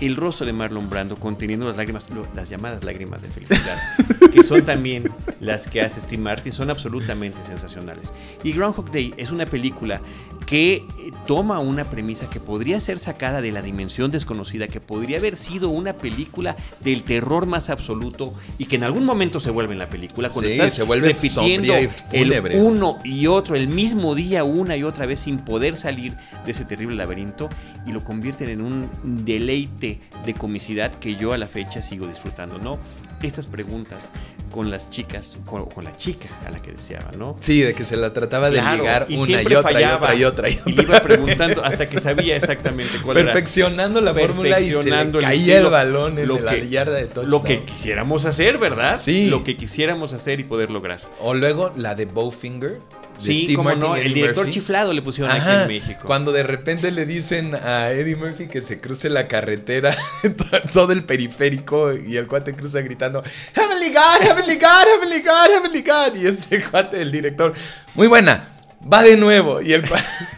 [0.00, 3.76] el rostro de Marlon Brando conteniendo las lágrimas, las llamadas lágrimas de felicidad,
[4.32, 5.10] que son también
[5.40, 8.12] las que hace Steve Martin, son absolutamente sensacionales.
[8.44, 10.00] Y Groundhog Day es una película
[10.46, 10.82] que
[11.26, 15.68] toma una premisa que podría ser sacada de la dimensión desconocida, que podría haber sido
[15.68, 19.90] una película del terror más absoluto y que en algún momento se vuelve en la
[19.90, 21.74] película cuando estás se vuelve repitiendo
[22.12, 26.14] el uno y otro el mismo día una y otra vez sin poder salir
[26.46, 27.50] de ese terrible laberinto
[27.86, 32.58] y lo convierten en un deleite de comicidad que yo a la fecha sigo disfrutando,
[32.58, 32.78] ¿no?
[33.20, 34.12] estas preguntas
[34.52, 37.34] con las chicas, con, con la chica a la que deseaba, ¿no?
[37.40, 40.14] Sí, de que se la trataba de Claro, ligar y una y otra, y otra
[40.14, 40.82] y otra y Y le otra.
[40.84, 43.32] iba preguntando hasta que sabía exactamente cuál era.
[43.32, 46.68] Perfeccionando la fórmula y se le el caía estilo, el balón en lo la que-
[46.68, 47.30] yarda de touchdown.
[47.30, 48.96] Lo que quisiéramos hacer, ¿verdad?
[49.00, 49.28] Sí.
[49.28, 51.00] Lo que quisiéramos hacer y poder lograr.
[51.20, 52.78] O luego la de Bowfinger.
[53.20, 54.52] Sí, como no, el director Murphy.
[54.60, 56.02] chiflado le pusieron aquí Ajá, en México.
[56.06, 60.92] Cuando de repente le dicen a Eddie Murphy que se cruce la carretera, to- todo
[60.92, 63.22] el periférico, y el cuate cruza gritando,
[63.54, 66.16] Heavenly God, Heavenly God, Heavenly God, Heavenly God.
[66.22, 67.52] Y este cuate, el director,
[67.94, 68.48] muy buena,
[68.90, 69.60] va de nuevo.
[69.60, 70.04] Y el cuate,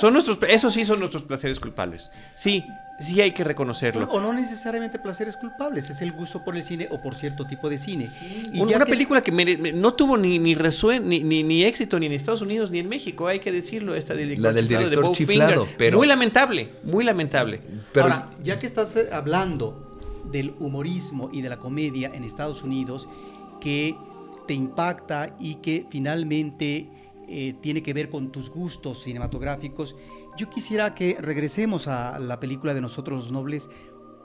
[0.00, 2.10] Son nuestros, eso sí son nuestros placeres culpables.
[2.34, 2.64] Sí,
[3.00, 4.06] sí hay que reconocerlo.
[4.10, 7.68] O no necesariamente placeres culpables, es el gusto por el cine o por cierto tipo
[7.70, 8.06] de cine.
[8.52, 11.42] Y Una ya una que- película que me- no tuvo ni ni, resue- ni, ni,
[11.42, 14.52] ni éxito ni en Estados Unidos ni en México, hay que decirlo, esta director La
[14.52, 15.34] del chiflado de director Bowfinger.
[15.48, 17.60] chiflado, pero- Muy lamentable, muy lamentable.
[17.92, 19.82] pero Ahora, ya que estás eh, hablando
[20.30, 23.08] del humorismo y de la comedia en Estados Unidos,
[23.60, 23.96] que
[24.46, 26.88] te impacta y que finalmente
[27.28, 29.96] eh, tiene que ver con tus gustos cinematográficos,
[30.36, 33.68] yo quisiera que regresemos a la película de Nosotros los Nobles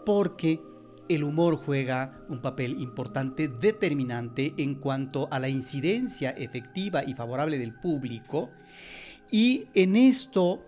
[0.06, 0.62] porque
[1.08, 7.58] el humor juega un papel importante, determinante en cuanto a la incidencia efectiva y favorable
[7.58, 8.50] del público.
[9.30, 10.64] Y en esto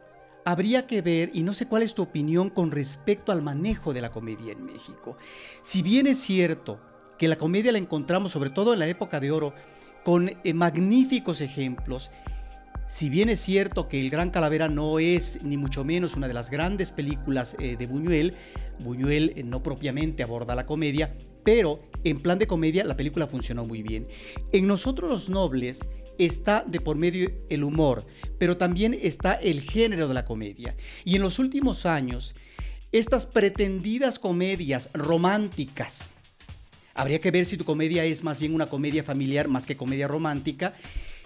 [0.45, 4.01] habría que ver, y no sé cuál es tu opinión con respecto al manejo de
[4.01, 5.17] la comedia en México.
[5.61, 6.79] Si bien es cierto
[7.17, 9.53] que la comedia la encontramos sobre todo en la época de oro
[10.03, 12.11] con eh, magníficos ejemplos,
[12.87, 16.33] si bien es cierto que El Gran Calavera no es ni mucho menos una de
[16.33, 18.35] las grandes películas eh, de Buñuel,
[18.79, 23.65] Buñuel eh, no propiamente aborda la comedia, pero en plan de comedia la película funcionó
[23.65, 24.07] muy bien.
[24.51, 28.05] En Nosotros los Nobles está de por medio el humor,
[28.37, 30.75] pero también está el género de la comedia.
[31.03, 32.35] Y en los últimos años,
[32.91, 36.15] estas pretendidas comedias románticas,
[36.95, 40.07] Habría que ver si tu comedia es más bien una comedia familiar más que comedia
[40.07, 40.73] romántica.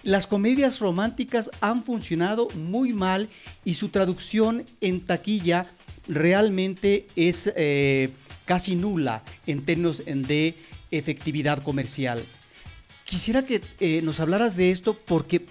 [0.08, 3.28] Las comedias románticas han funcionado muy mal
[3.62, 5.66] y su traducción en taquilla
[6.08, 8.08] realmente es eh,
[8.46, 10.54] casi nula en términos de
[10.90, 12.24] efectividad comercial.
[13.04, 15.44] Quisiera que eh, nos hablaras de esto porque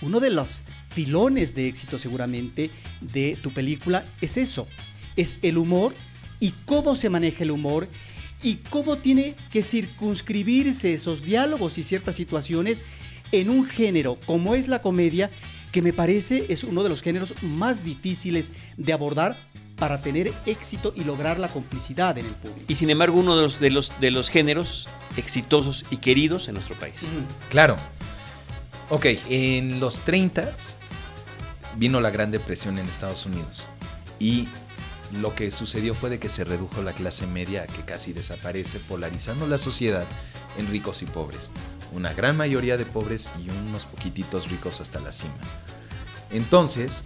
[0.00, 4.68] uno de los filones de éxito seguramente de tu película es eso,
[5.16, 5.92] es el humor
[6.38, 7.88] y cómo se maneja el humor
[8.44, 12.84] y cómo tiene que circunscribirse esos diálogos y ciertas situaciones
[13.32, 15.30] en un género como es la comedia,
[15.72, 19.36] que me parece es uno de los géneros más difíciles de abordar
[19.76, 22.64] para tener éxito y lograr la complicidad en el público.
[22.68, 26.54] Y sin embargo, uno de los, de los, de los géneros exitosos y queridos en
[26.54, 26.94] nuestro país.
[27.48, 27.76] Claro.
[28.90, 30.54] Ok, en los 30
[31.76, 33.66] vino la Gran Depresión en Estados Unidos.
[34.18, 34.48] Y
[35.12, 39.46] lo que sucedió fue de que se redujo la clase media que casi desaparece, polarizando
[39.46, 40.06] la sociedad
[40.58, 41.50] en ricos y pobres.
[41.92, 45.34] Una gran mayoría de pobres y unos poquititos ricos hasta la cima.
[46.30, 47.04] Entonces,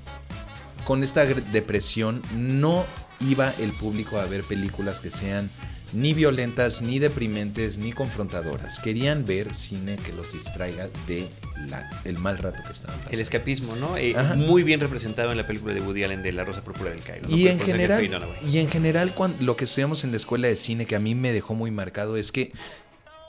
[0.85, 2.85] con esta depresión no
[3.21, 5.51] iba el público a ver películas que sean
[5.93, 8.81] ni violentas, ni deprimentes, ni confrontadoras.
[8.81, 11.29] Querían ver cine que los distraiga de
[11.69, 13.23] la- el mal rato que estaban El pasando.
[13.23, 13.97] escapismo, ¿no?
[13.99, 17.01] Eh, muy bien representado en la película de Woody Allen de La Rosa Púrpura del
[17.03, 17.29] Cairo.
[17.29, 18.09] Y en general,
[18.51, 21.31] y en general lo que estudiamos en la escuela de cine que a mí me
[21.31, 22.53] dejó muy marcado es que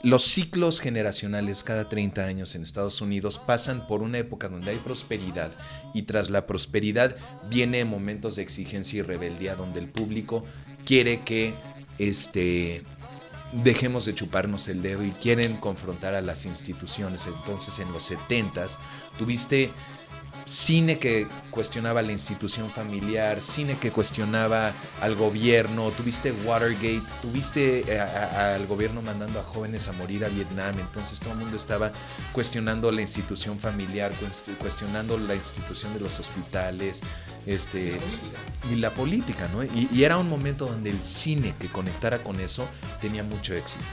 [0.04, 4.78] los ciclos generacionales cada 30 años en Estados Unidos pasan por una época donde hay
[4.78, 5.52] prosperidad
[5.94, 7.16] y tras la prosperidad
[7.48, 10.44] viene momentos de exigencia y rebeldía donde el público
[10.84, 11.54] quiere que
[11.98, 12.84] este
[13.52, 17.26] dejemos de chuparnos el dedo y quieren confrontar a las instituciones.
[17.26, 18.76] Entonces en los 70s
[19.16, 19.72] tuviste
[20.44, 28.00] cine que cuestionaba la institución familiar, cine que cuestionaba al gobierno, tuviste Watergate, tuviste eh,
[28.00, 31.56] a- a- al gobierno mandando a jóvenes a morir a Vietnam, entonces todo el mundo
[31.56, 31.92] estaba
[32.32, 37.00] cuestionando la institución familiar, cuest- cuestionando la institución de los hospitales,
[37.46, 37.98] este
[38.70, 39.62] y la política, ¿no?
[39.64, 42.66] Y, y era un momento donde el cine que conectara con eso
[43.00, 43.84] tenía mucho éxito.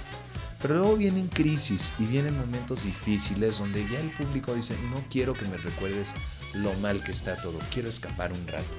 [0.62, 5.34] Pero luego vienen crisis y vienen momentos difíciles donde ya el público dice, no quiero
[5.34, 6.14] que me recuerdes
[6.54, 8.78] lo mal que está todo, quiero escapar un rato.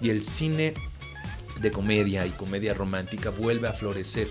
[0.00, 0.74] Y el cine
[1.60, 4.28] de comedia y comedia romántica vuelve a florecer.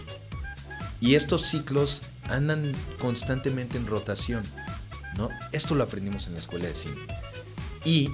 [1.02, 4.44] Y estos ciclos andan constantemente en rotación,
[5.18, 5.30] ¿no?
[5.52, 6.96] Esto lo aprendimos en la escuela de cine.
[7.84, 8.10] Y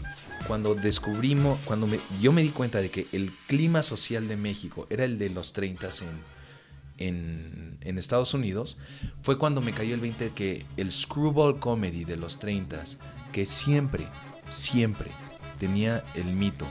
[0.48, 1.88] cuando descubrimos, cuando
[2.20, 5.54] yo me di cuenta de que el clima social de México era el de los
[5.54, 6.39] 30 en,
[7.00, 8.78] en, Estados Unidos,
[9.24, 12.82] fue cuando me cayó el 20 de que el screwball comedy de los 30
[13.34, 14.08] que siempre,
[14.50, 15.12] siempre
[15.58, 16.66] tenía el mito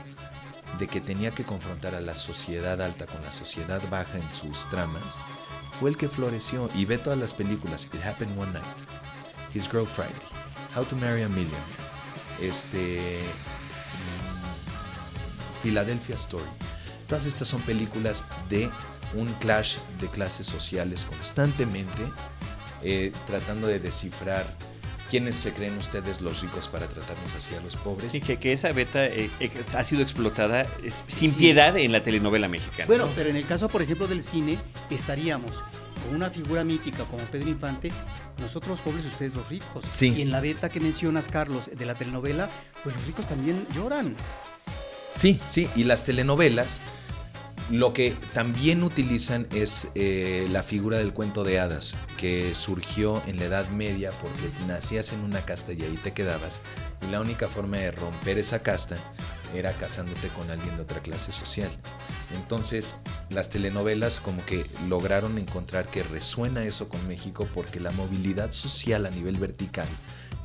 [0.79, 4.67] de que tenía que confrontar a la sociedad alta con la sociedad baja en sus
[4.69, 5.19] tramas,
[5.79, 6.69] fue el que floreció.
[6.75, 7.87] Y ve todas las películas.
[7.93, 8.65] It Happened One Night.
[9.53, 10.13] His Girl Friday.
[10.75, 11.63] How to Marry a Millionaire.
[12.41, 13.19] Este.
[13.97, 16.49] mm, Philadelphia Story.
[17.07, 18.69] Todas estas son películas de
[19.13, 22.01] un clash de clases sociales constantemente,
[22.83, 24.45] eh, tratando de descifrar
[25.09, 28.11] quiénes se creen ustedes los ricos para tratarnos así a los pobres.
[28.11, 29.29] Sí, que, que esa beta eh,
[29.75, 31.37] ha sido explotada es- sin Sí.
[31.37, 32.85] piedad en la telenovela mexicana.
[32.85, 33.11] Bueno, ¿no?
[33.15, 34.59] pero en el caso, por ejemplo, del cine,
[34.91, 35.51] estaríamos
[36.05, 37.91] con una figura mítica como Pedro Infante,
[38.39, 39.83] nosotros los pobres, ustedes los ricos.
[39.93, 40.13] Sí.
[40.15, 42.47] Y en la beta que mencionas, Carlos, de la telenovela,
[42.83, 44.15] pues los ricos también lloran.
[45.15, 46.81] Sí, sí, y las telenovelas
[47.69, 53.37] lo que también utilizan es eh, la figura del cuento de hadas, que surgió en
[53.37, 56.61] la Edad Media porque nacías en una casta y ahí te quedabas,
[57.07, 58.97] y la única forma de romper esa casta
[59.55, 61.69] era casándote con alguien de otra clase social.
[62.35, 62.97] Entonces,
[63.29, 69.05] las telenovelas como que lograron encontrar que resuena eso con México porque la movilidad social
[69.05, 69.87] a nivel vertical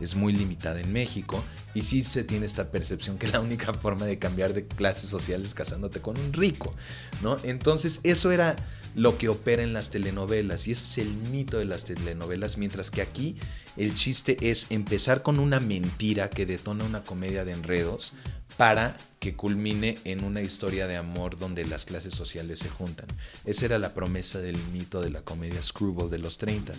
[0.01, 4.07] es muy limitada en México y sí se tiene esta percepción que la única forma
[4.07, 6.75] de cambiar de clase social es casándote con un rico,
[7.23, 7.37] ¿no?
[7.45, 8.57] Entonces eso era
[8.95, 12.91] lo que opera en las telenovelas y ese es el mito de las telenovelas, mientras
[12.91, 13.37] que aquí
[13.77, 18.13] el chiste es empezar con una mentira que detona una comedia de enredos
[18.57, 23.07] para que culmine en una historia de amor donde las clases sociales se juntan.
[23.45, 26.73] Esa era la promesa del mito de la comedia Screwball de los 30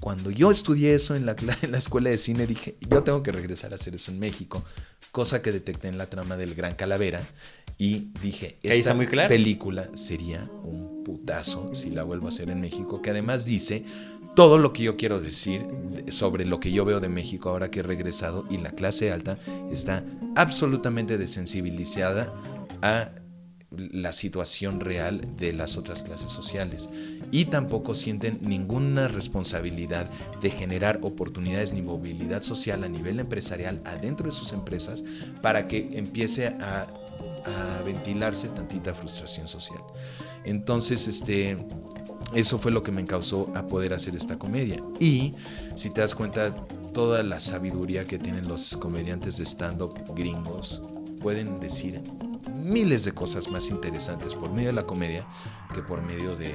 [0.00, 3.22] cuando yo estudié eso en la, cla- en la escuela de cine, dije, yo tengo
[3.22, 4.62] que regresar a hacer eso en México,
[5.12, 7.22] cosa que detecté en la trama del Gran Calavera
[7.78, 9.28] y dije, esta está muy claro.
[9.28, 13.84] película sería un putazo si la vuelvo a hacer en México, que además dice
[14.34, 17.70] todo lo que yo quiero decir de- sobre lo que yo veo de México ahora
[17.70, 19.38] que he regresado y la clase alta
[19.70, 20.04] está
[20.36, 22.32] absolutamente desensibilizada
[22.82, 23.10] a
[23.76, 26.88] la situación real de las otras clases sociales
[27.32, 30.08] y tampoco sienten ninguna responsabilidad
[30.40, 35.04] de generar oportunidades ni movilidad social a nivel empresarial adentro de sus empresas
[35.42, 36.86] para que empiece a,
[37.46, 39.80] a ventilarse tantita frustración social.
[40.44, 41.56] Entonces, este,
[42.34, 44.82] eso fue lo que me causó a poder hacer esta comedia.
[45.00, 45.34] Y
[45.76, 46.54] si te das cuenta,
[46.92, 50.82] toda la sabiduría que tienen los comediantes de stand-up gringos
[51.20, 52.00] pueden decir
[52.54, 55.26] miles de cosas más interesantes por medio de la comedia
[55.74, 56.52] que por medio de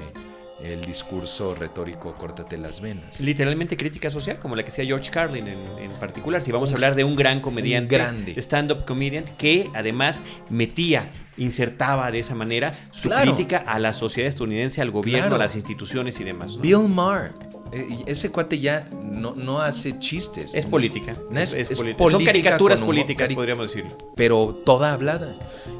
[0.63, 3.19] el discurso retórico córtate las venas.
[3.21, 6.41] Literalmente crítica social, como la que hacía George Carlin en, en particular.
[6.41, 8.33] Si vamos a hablar de un gran comediante, grande.
[8.41, 13.33] stand-up comedian, que además metía, insertaba de esa manera su Claro.
[13.35, 15.35] crítica a la sociedad estadounidense, al gobierno, Claro.
[15.35, 16.57] a las instituciones y demás.
[16.57, 16.61] ¿no?
[16.61, 17.31] Bill Maher,
[17.71, 20.53] eh, ese cuate ya no, no hace chistes.
[20.55, 21.15] Es política.
[21.31, 21.97] No, es- es política.
[21.97, 23.97] política Son caricaturas políticas, cari- podríamos decirlo.
[24.17, 25.35] pero toda hablada.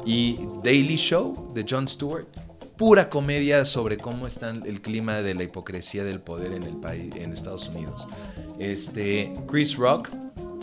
[0.06, 2.26] Y Daily Show de Jon Stewart,
[2.80, 7.14] pura comedia sobre cómo está el clima de la hipocresía del poder en el país,
[7.14, 8.08] en Estados Unidos.
[8.58, 10.08] Este, Chris Rock,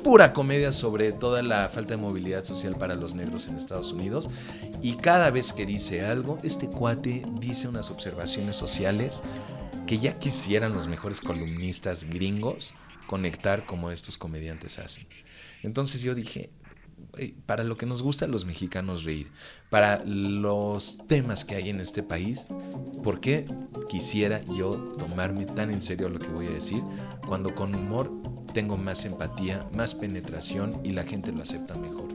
[0.04, 4.32] pura comedia sobre toda la falta de movilidad social para los negros en Estados Unidos.
[4.82, 9.22] Y cada vez que dice algo, este cuate dice unas observaciones sociales
[9.86, 12.74] que ya quisieran los mejores columnistas gringos
[13.06, 15.06] conectar como estos comediantes hacen.
[15.62, 16.57] Entonces yo dije, "Güey,
[17.46, 19.32] para lo que nos gusta a los mexicanos reír,
[19.70, 22.46] para los temas que hay en este país,
[23.04, 23.46] ¿por qué
[23.90, 26.84] quisiera yo tomarme tan en serio lo que voy a decir
[27.26, 28.12] cuando con humor
[28.54, 32.08] tengo más empatía, más penetración y la gente lo acepta mejor?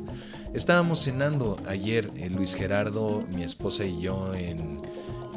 [0.54, 4.80] Estábamos cenando ayer, eh, Luis Gerardo, mi esposa y yo en,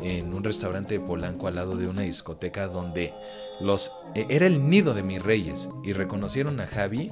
[0.03, 3.13] en un restaurante de Polanco al lado de una discoteca donde
[3.61, 7.11] los eh, era el nido de mis reyes y reconocieron a Javi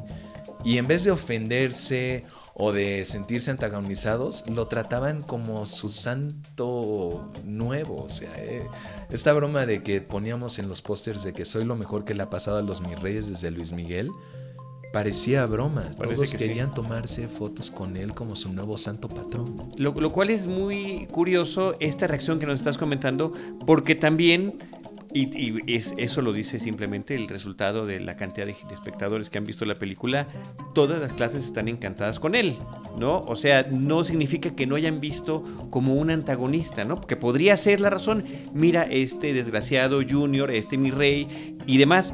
[0.64, 8.04] y en vez de ofenderse o de sentirse antagonizados, lo trataban como su santo nuevo.
[8.04, 8.68] O sea, eh,
[9.12, 12.24] esta broma de que poníamos en los pósters de que soy lo mejor que le
[12.24, 14.12] ha pasado a los mis reyes desde Luis Miguel,
[14.94, 15.82] parecía broma.
[15.98, 16.48] Parece Todos que sí.
[16.48, 19.72] querían tomarse fotos con él como su nuevo santo patrón.
[19.76, 23.34] Lo, lo cual es muy curioso esta reacción que nos estás comentando,
[23.66, 24.54] porque también,
[25.14, 29.44] y, es, eso lo dice simplemente el resultado de la cantidad de, espectadores que han
[29.44, 30.28] visto la película,
[30.74, 32.58] todas las clases están encantadas con él,
[32.98, 33.20] ¿no?
[33.22, 36.96] O sea, no significa que no hayan visto como un antagonista, ¿no?
[36.96, 38.24] Porque podría ser la razón,
[38.54, 42.14] mira, este desgraciado Junior, este mi rey y demás.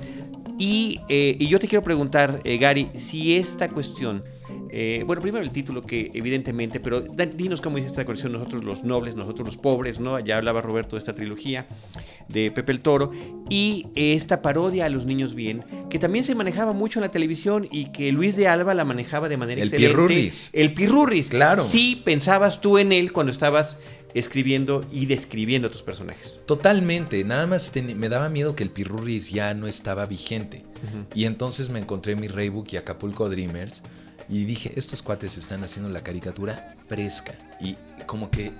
[0.58, 4.24] Y, eh, y yo te quiero preguntar, eh, Gary, si esta cuestión,
[4.72, 8.84] eh, bueno, primero el título que evidentemente, pero dinos cómo dice esta cuestión, nosotros los
[8.84, 10.20] nobles, nosotros los pobres, ¿no?
[10.20, 11.66] Ya hablaba Roberto de esta trilogía
[12.28, 13.12] de Pepe el Toro,
[13.50, 17.68] y esta parodia a los niños bien, que también se manejaba mucho en la televisión
[17.72, 19.94] y que Luis de Alba la manejaba de manera El excelente.
[19.94, 20.50] Pirurris.
[20.54, 21.30] El Pirurris.
[21.30, 21.64] Claro.
[21.64, 23.80] Sí, pensabas tú en él cuando estabas
[24.14, 26.42] escribiendo y describiendo a tus personajes.
[26.46, 30.64] Totalmente, nada más me daba miedo que el Pirurris ya no estaba vigente.
[31.14, 33.84] Y entonces me encontré mi Raybook y Acapulco Dreamers
[34.30, 37.34] y dije, estos cuates están haciendo la caricatura fresca.
[37.60, 37.76] Y
[38.06, 38.52] como que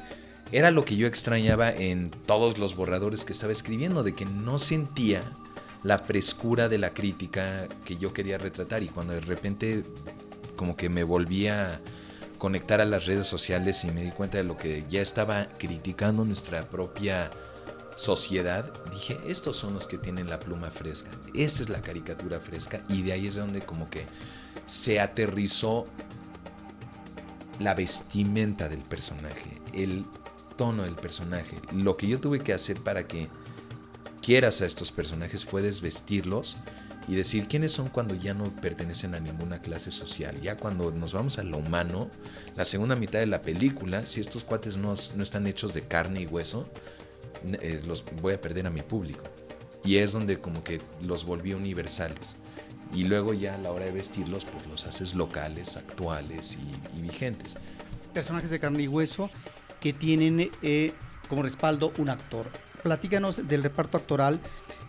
[0.52, 4.58] era lo que yo extrañaba en todos los borradores que estaba escribiendo, de que no
[4.58, 5.22] sentía
[5.84, 8.82] la frescura de la crítica que yo quería retratar.
[8.82, 9.84] Y cuando de repente
[10.56, 11.80] como que me volvía
[12.40, 16.26] conectar a las redes sociales y me di cuenta de lo que ya estaba criticando
[16.26, 17.30] nuestra propia
[17.96, 22.82] sociedad, dije, estos son los que tienen la pluma fresca, esta es la caricatura fresca
[22.90, 24.06] y de ahí es donde como que
[24.70, 25.86] se aterrizó
[27.60, 30.06] la vestimenta del personaje, el
[30.58, 31.58] tono del personaje.
[31.74, 33.28] Lo que yo tuve que hacer para que
[34.22, 36.58] quieras a estos personajes fue desvestirlos
[37.08, 40.40] y decir quiénes son cuando ya no pertenecen a ninguna clase social.
[40.40, 42.08] Ya cuando nos vamos a lo humano,
[42.56, 46.28] la segunda mitad de la película, si estos cuates no, están hechos de carne y
[46.28, 46.70] hueso,
[47.62, 49.24] eh, los voy a perder a mi público.
[49.84, 52.36] Y es donde como que los volví universales.
[52.94, 56.58] Y luego ya a la hora de vestirlos, pues los haces locales, actuales
[56.96, 57.58] y, vigentes.
[58.14, 59.30] Personajes de carne y hueso
[59.80, 60.94] que tienen eh,
[61.30, 62.50] como respaldo un actor.
[62.84, 64.40] Platícanos del reparto actoral,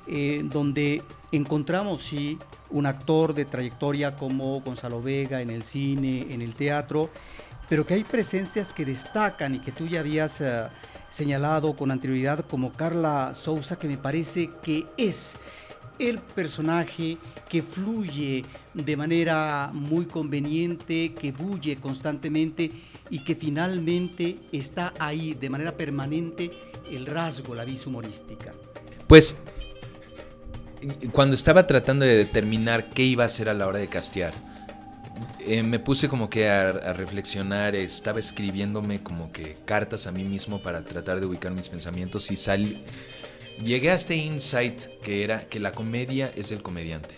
[0.09, 2.39] eh, donde encontramos sí
[2.71, 7.11] un actor de trayectoria como Gonzalo Vega en el cine, en el teatro,
[7.69, 10.69] pero que hay presencias que destacan y que tú ya habías eh,
[11.11, 15.37] señalado con anterioridad como Carla Sousa, que me parece que es
[16.01, 22.71] el personaje que fluye de manera muy conveniente, que bulle constantemente
[23.11, 26.51] y que finalmente está ahí de manera permanente
[26.91, 28.55] el rasgo, la vis humorística.
[29.07, 29.43] Pues
[31.13, 34.33] cuando estaba tratando de determinar qué iba a hacer a la hora de castear,
[35.47, 40.25] eh, me puse como que a, a, reflexionar, estaba escribiéndome como que cartas a mí
[40.25, 42.79] mismo para tratar de ubicar mis pensamientos y salí
[43.65, 47.15] llegué a este insight que era que la comedia es del comediante,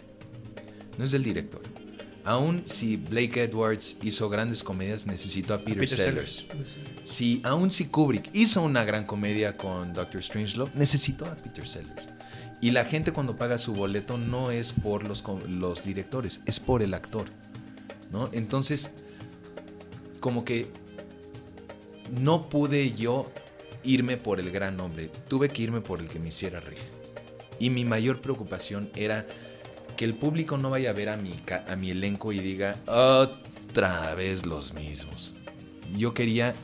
[0.98, 1.62] no es del director.
[2.24, 6.44] Aún si Blake Edwards hizo grandes comedias, necesitó a Peter, Sellers.
[7.02, 12.06] Si, aún si Kubrick hizo una gran comedia con Doctor Strangelove, necesitó a Peter Sellers.
[12.60, 16.82] Y la gente cuando paga su boleto no es por los, los directores, es por
[16.82, 17.26] el actor.
[18.12, 18.28] ¿no?
[18.32, 18.92] Entonces,
[20.20, 20.68] como que
[22.20, 23.24] no pude yo
[23.84, 26.82] irme por el gran nombre, tuve que irme por el que me hiciera reír.
[27.58, 29.26] Y mi mayor preocupación era
[29.96, 31.32] que el público no vaya a ver a mi,
[31.68, 35.34] a mi elenco y diga, otra vez los mismos.
[35.96, 36.54] Yo quería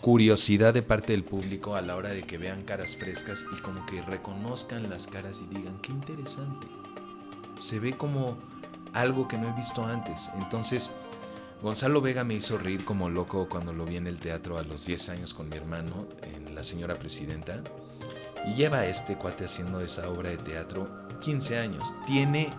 [0.00, 3.84] curiosidad de parte del público a la hora de que vean caras frescas y como
[3.86, 6.66] que reconozcan las caras y digan, qué interesante.
[7.58, 8.38] Se ve como
[8.92, 10.30] algo que no he visto antes.
[10.36, 10.90] Entonces,
[11.62, 14.86] Gonzalo Vega me hizo reír como loco cuando lo vi en el teatro a los
[14.86, 17.62] 10 años con mi hermano, en La Señora Presidenta.
[18.46, 20.88] Y lleva a este cuate haciendo esa obra de teatro
[21.20, 21.94] 15 años.
[22.06, 22.52] Tiene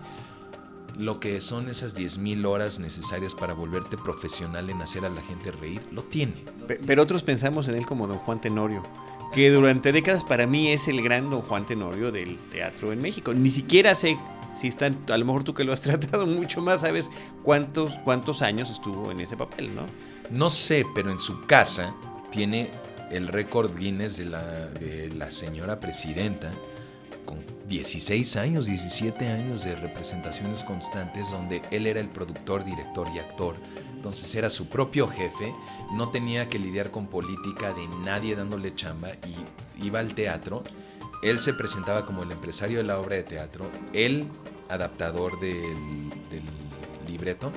[0.96, 5.50] lo que son esas 10.000 horas necesarias para volverte profesional en hacer a la gente
[5.50, 5.82] reír.
[5.90, 6.44] Lo tiene.
[6.86, 8.84] Pero otros pensamos en él como don Juan Tenorio
[9.32, 13.32] que durante décadas para mí es el gran don Juan Tenorio del teatro en México.
[13.32, 14.18] Ni siquiera sé
[14.54, 17.10] si están, a lo mejor tú que lo has tratado mucho más, sabes
[17.42, 19.86] cuántos, cuántos años estuvo en ese papel, ¿no?
[20.30, 21.94] No sé, pero en su casa
[22.30, 22.70] tiene
[23.10, 26.50] el récord Guinness de la, de la señora presidenta
[27.26, 33.18] con 16 años, 17 años de representaciones constantes donde él era el productor, director y
[33.18, 33.56] actor.
[33.94, 35.54] Entonces era su propio jefe,
[35.92, 39.10] no tenía que lidiar con política de nadie dándole chamba
[39.78, 40.64] y iba al teatro
[41.22, 44.26] él se presentaba como el empresario de la obra de teatro, el
[44.68, 46.10] adaptador del,
[47.06, 47.52] libreto,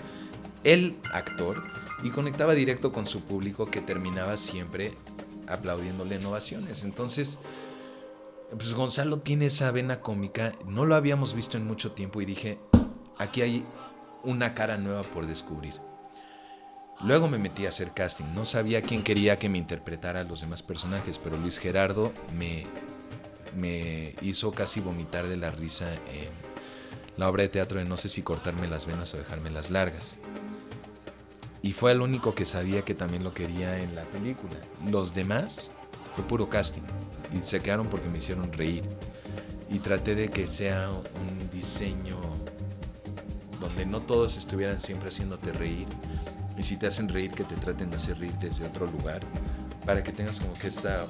[0.64, 1.64] el actor,
[2.04, 4.94] y conectaba directo con su público que terminaba siempre
[5.48, 6.84] aplaudiéndole innovaciones.
[6.84, 7.40] Entonces,
[8.52, 12.60] pues Gonzalo tiene esa vena cómica, no lo habíamos visto en mucho tiempo y dije,
[13.18, 13.66] aquí hay
[14.24, 15.74] una cara nueva por descubrir.
[17.02, 20.42] Luego me metí a hacer casting, no sabía quién quería que me interpretara a los
[20.42, 22.66] demás personajes, pero Luis Gerardo me
[23.56, 26.30] me hizo casi vomitar de la risa en
[27.18, 30.20] la obra de teatro de no sé si cortarme las venas o dejarme las largas.
[31.62, 34.56] Y fue el único que sabía que también lo quería en la película.
[34.88, 35.72] Los demás
[36.16, 36.84] fue puro casting
[37.34, 38.84] y se quedaron porque me hicieron reír.
[39.70, 42.22] Y traté de que sea un diseño
[43.60, 45.88] donde no todos estuvieran siempre haciéndote reír.
[46.58, 49.22] Y si te hacen reír, que te traten de hacer reír desde otro lugar.
[49.86, 51.08] Para que tengas como que esta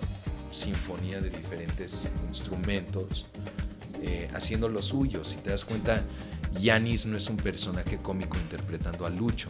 [0.56, 3.26] sinfonía de diferentes instrumentos
[4.02, 5.24] eh, haciendo lo suyo.
[5.24, 6.04] Si te das cuenta,
[6.60, 9.50] Yanis no es un personaje cómico interpretando a Lucho.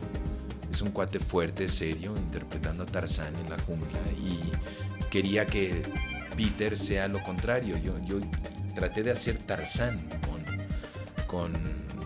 [0.71, 4.39] es un cuate fuerte, serio, interpretando a Tarzán en la jungla y
[5.09, 5.83] quería que
[6.35, 7.77] Peter sea lo contrario.
[7.77, 8.19] Yo, yo
[8.75, 9.97] traté de hacer Tarzán
[11.27, 11.53] con,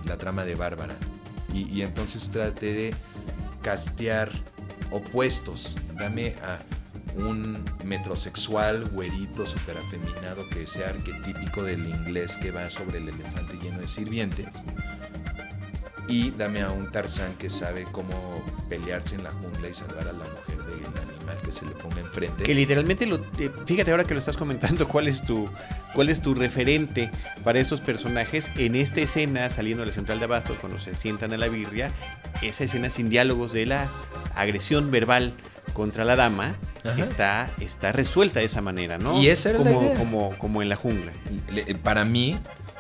[0.05, 0.95] la trama de Bárbara
[1.53, 2.95] y, y entonces traté de
[3.61, 4.31] castear
[4.91, 5.75] opuestos.
[5.95, 6.59] Dame a
[7.15, 13.57] un metrosexual, güerito, súper afeminado, que sea arquetípico del inglés que va sobre el elefante
[13.61, 14.47] lleno de sirvientes.
[16.07, 20.13] Y dame a un Tarzán que sabe cómo pelearse en la jungla y salvar a
[20.13, 22.43] la mujer del animal que se le ponga enfrente.
[22.43, 25.47] Que literalmente, lo, eh, fíjate ahora que lo estás comentando, ¿cuál es, tu,
[25.93, 27.11] ¿cuál es tu referente
[27.43, 31.31] para estos personajes en esta escena saliendo de la central de Abastos cuando se sientan
[31.31, 31.91] a la birria?
[32.41, 33.91] Esa escena sin diálogos de la
[34.33, 35.33] agresión verbal
[35.79, 36.55] contra la dama
[37.01, 39.17] está, está resuelta de esa manera, ¿no?
[39.21, 39.97] Y esa era como, la idea.
[39.97, 41.13] Como, como en la jungla.
[41.53, 42.37] Le- para mí,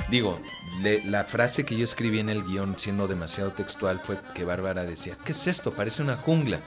[0.09, 0.37] digo,
[0.81, 4.83] le- la frase que yo escribí en el guion, siendo demasiado textual, fue que Bárbara
[4.83, 5.71] decía, ¿qué es esto?
[5.71, 6.59] Parece una jungla.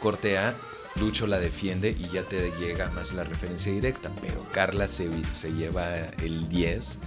[0.00, 0.54] Corte A,
[1.00, 4.10] Lucho la defiende y ya te llega más la referencia directa.
[4.20, 5.86] Pero Carla se, se lleva
[6.22, 6.98] el 10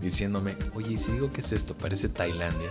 [0.00, 1.76] diciéndome, oye, ¿y si digo qué es esto?
[1.76, 2.70] Parece Tailandia.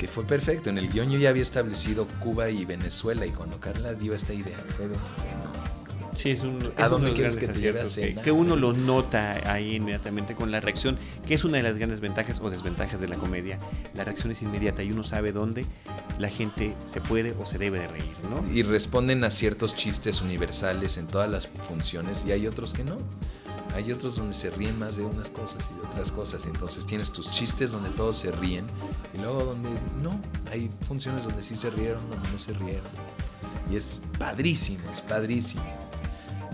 [0.00, 0.70] Que fue perfecto.
[0.70, 4.32] En el guion yo ya había establecido Cuba y Venezuela y cuando Carla dio esta
[4.32, 4.94] idea fue de,
[6.14, 8.24] Sí, es un, ¿A es dónde quieres que te lleve a cenar?
[8.24, 12.00] Que uno lo nota ahí inmediatamente con la reacción, que es una de las grandes
[12.00, 13.58] ventajas o desventajas de la comedia.
[13.92, 15.66] La reacción es inmediata y uno sabe dónde
[16.18, 18.42] la gente se puede o se debe de reír, ¿no?
[18.50, 22.96] y responden a ciertos chistes universales en todas las funciones y hay otros que no.
[23.74, 26.46] Hay otros donde se ríen más de unas cosas y de otras cosas.
[26.46, 28.66] Entonces tienes tus chistes donde todos se ríen
[29.14, 29.68] y luego donde
[30.02, 30.20] no.
[30.50, 32.90] Hay funciones donde sí se rieron, donde no se rieron.
[33.70, 35.62] Y es padrísimo, es padrísimo.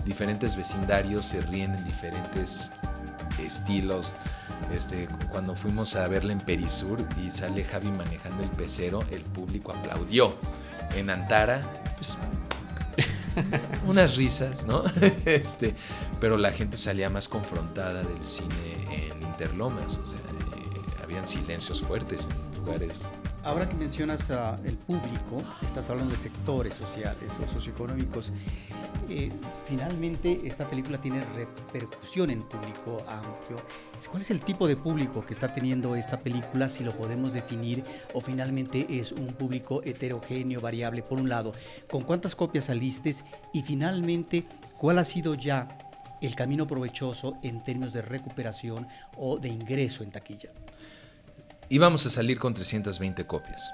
[0.05, 2.71] Diferentes vecindarios se ríen en diferentes
[3.39, 4.15] estilos.
[4.71, 9.71] Este, cuando fuimos a verla en Perisur y sale Javi manejando el pecero, el público
[9.71, 10.33] aplaudió.
[10.95, 11.61] En Antara,
[11.97, 12.17] pues
[13.87, 14.83] unas risas, ¿no?
[15.25, 15.75] Este,
[16.19, 18.55] pero la gente salía más confrontada del cine
[18.91, 23.01] en Interlomas, o sea, eh, habían silencios fuertes en lugares.
[23.47, 24.29] Ahora que mencionas
[24.65, 28.33] el público, estás hablando de sectores sociales o socioeconómicos.
[29.07, 29.31] eh,
[29.63, 33.55] finalmente, esta película tiene repercusión en público amplio.
[34.09, 37.85] ¿Cuál es el tipo de público que está teniendo esta película, si lo podemos definir,
[38.13, 41.01] o finalmente es un público heterogéneo, variable?
[41.01, 41.53] Por un lado,
[41.89, 43.15] ¿con cuántas copias saliste?
[43.53, 44.43] Y finalmente,
[44.75, 45.69] ¿cuál ha sido ya
[46.19, 50.49] el camino provechoso en términos de recuperación o de ingreso en taquilla?
[51.69, 53.73] Íbamos a salir con 320 copias.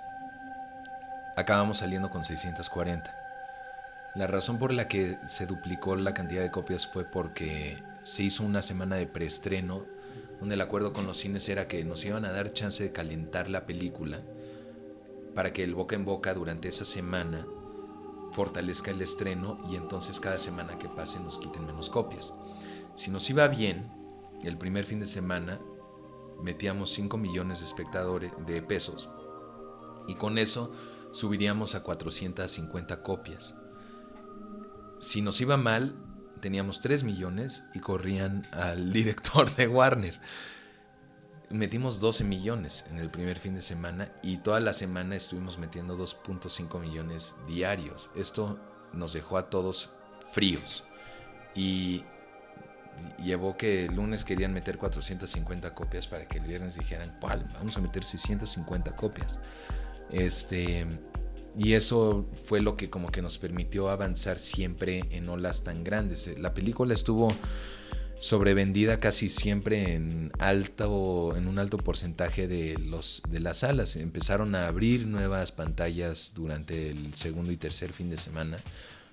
[1.38, 3.16] Acabamos saliendo con 640.
[4.16, 8.44] La razón por la que se duplicó la cantidad de copias fue porque se hizo
[8.44, 9.86] una semana de preestreno,
[10.40, 13.48] donde el acuerdo con los cines era que nos iban a dar chance de calentar
[13.48, 14.18] la película
[15.36, 17.46] para que el boca en boca durante esa semana
[18.32, 22.34] fortalezca el estreno y entonces cada semana que pase nos quiten menos copias.
[22.96, 23.84] Si nos iba bien,
[24.44, 25.60] el primer fin de semana
[26.42, 29.10] metíamos 5 millones de espectadores de pesos
[30.08, 30.72] y con eso
[31.12, 33.56] subiríamos a 450 copias.
[35.00, 35.96] Si nos iba mal,
[36.40, 40.20] teníamos 3 millones y corrían al director de Warner.
[41.50, 45.98] Metimos 12 millones en el primer fin de semana y toda la semana estuvimos metiendo
[45.98, 48.10] 2.5 millones diarios.
[48.16, 48.60] Esto
[48.92, 49.92] nos dejó a todos
[50.32, 50.84] fríos
[51.54, 52.04] y
[53.24, 57.50] llevó que el lunes querían meter 450 copias para que el viernes dijeran, ¿cuál?
[57.54, 59.40] Vamos a meter 650 copias.
[60.12, 60.86] Este,
[61.58, 66.38] y eso fue lo que como que nos permitió avanzar siempre en olas tan grandes.
[66.38, 67.30] La película estuvo
[68.24, 74.56] sobrevendida casi siempre en alto en un alto porcentaje de los de las salas empezaron
[74.56, 78.60] a abrir nuevas pantallas durante el segundo y tercer fin de semana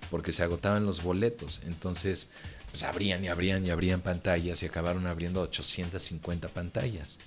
[0.09, 2.29] porque se agotaban los boletos entonces
[2.71, 7.19] pues abrían y abrían y abrían pantallas y acabaron abriendo 850 pantallas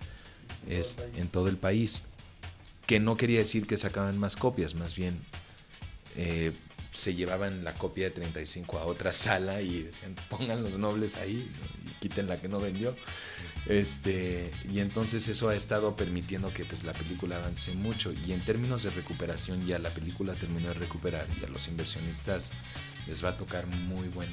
[0.68, 2.04] es en todo el país.
[2.86, 5.18] Que no quería decir que sacaban más copias más bien
[6.16, 6.52] eh,
[6.92, 11.50] se llevaban la copia de 35 a otra sala y decían pongan los nobles ahí
[11.60, 11.90] ¿no?
[11.90, 12.94] y quiten la que no vendió
[13.66, 18.12] este y entonces eso ha estado permitiendo que pues la película avance mucho.
[18.12, 22.52] Y en términos de recuperación ya la película terminó de recuperar y a los inversionistas
[23.06, 24.28] les va a tocar muy buen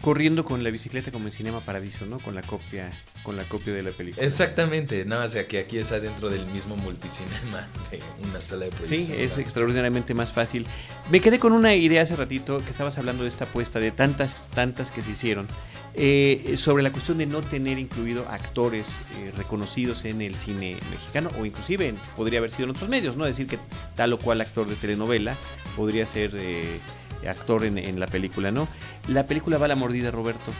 [0.00, 2.18] corriendo con la bicicleta como en Cinema Paradiso, ¿no?
[2.18, 2.90] Con la copia,
[3.22, 4.24] con la copia de la película.
[4.24, 9.16] Exactamente, nada más que aquí está dentro del mismo multicinema de una sala de proyección.
[9.16, 10.66] Sí, es extraordinariamente más fácil.
[11.10, 14.48] Me quedé con una idea hace ratito que estabas hablando de esta apuesta, de tantas,
[14.50, 15.48] tantas que se hicieron,
[15.94, 21.30] eh, sobre la cuestión de no tener incluido actores eh, reconocidos en el cine mexicano,
[21.38, 23.24] o inclusive podría haber sido en otros medios, ¿no?
[23.24, 23.58] Decir que
[23.94, 25.36] tal o cual actor de telenovela
[25.76, 26.80] podría ser eh,
[27.28, 28.68] actor en, la película, ¿no?
[29.08, 30.52] La película va a la mordida, Roberto.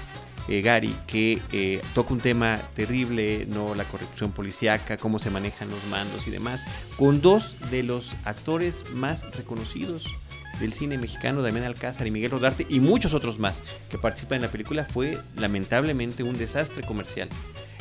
[0.47, 5.71] Eh, Gary, que eh, toca un tema terrible, no la corrupción policíaca, cómo se manejan
[5.71, 6.63] los mandos y demás,
[6.99, 10.07] con dos de los actores más reconocidos
[10.61, 14.43] del cine mexicano, Damián Alcázar y Miguel Rodarte, y muchos otros más que participan en
[14.43, 17.31] la película, fue lamentablemente un desastre comercial.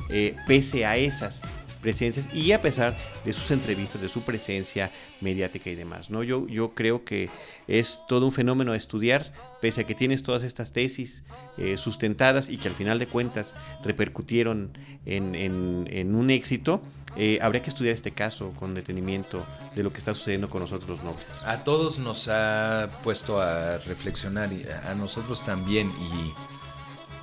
[0.09, 1.43] Eh, pese a esas
[1.83, 6.09] presencias y a pesar de sus entrevistas, de su presencia mediática y demás.
[6.09, 6.23] ¿no?
[6.23, 7.29] Yo, yo creo que
[7.67, 11.23] es todo un fenómeno a estudiar, pese a que tienes todas estas tesis
[11.57, 13.53] eh, sustentadas y que al final de cuentas
[13.83, 14.71] repercutieron
[15.05, 16.81] en, en, un éxito.
[17.15, 20.89] Eh, habría que estudiar este caso con detenimiento de lo que está sucediendo con nosotros
[20.89, 21.25] los nobles.
[21.45, 24.49] A todos nos ha puesto a reflexionar
[24.85, 25.91] a nosotros también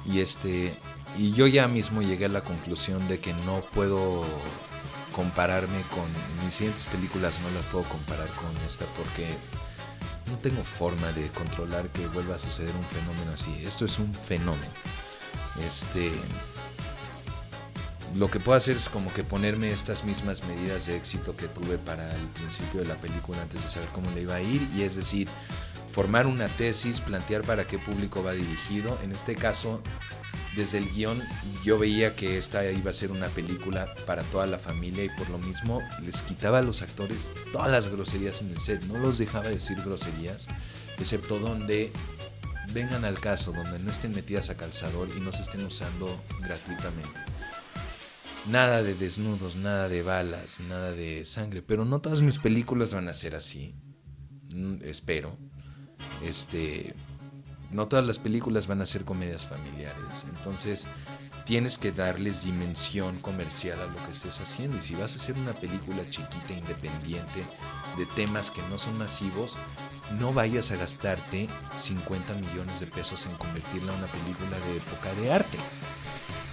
[0.07, 0.73] y, y este
[1.17, 4.25] y yo ya mismo llegué a la conclusión de que no puedo
[5.15, 6.07] compararme con
[6.45, 9.29] mis siguientes películas, no las puedo comparar con esta porque
[10.31, 13.51] no tengo forma de controlar que vuelva a suceder un fenómeno así.
[13.65, 14.73] Esto es un fenómeno.
[15.65, 16.13] Este
[18.15, 21.79] lo que puedo hacer es como que ponerme estas mismas medidas de éxito que tuve
[21.79, 24.83] para el principio de la película antes de saber cómo le iba a ir y
[24.83, 25.29] es decir,
[25.93, 28.99] formar una tesis, plantear para qué público va dirigido.
[29.03, 29.81] En este caso,
[30.57, 31.23] desde el guion
[31.65, 35.29] yo veía que esta iba a ser una película para toda la familia y por
[35.31, 39.19] lo mismo les quitaba a los actores todas las groserías en el set, no los
[39.19, 40.49] dejaba decir groserías,
[40.99, 41.93] excepto donde
[42.73, 47.21] vengan al caso, donde no estén metidas a calzador y no se estén usando gratuitamente.
[48.49, 53.09] Nada de desnudos, nada de balas, nada de sangre, pero no todas mis películas van
[53.09, 53.75] a ser así.
[54.83, 55.37] Espero.
[56.23, 56.95] Este,
[57.71, 60.27] no todas las películas van a ser comedias familiares.
[60.37, 60.89] Entonces,
[61.45, 64.77] tienes que darles dimensión comercial a lo que estés haciendo.
[64.77, 67.45] Y si vas a hacer una película chiquita, independiente,
[67.97, 69.57] de temas que no son masivos,
[70.19, 75.15] no vayas a gastarte 50 millones de pesos en convertirla en una película de época
[75.15, 75.59] de arte.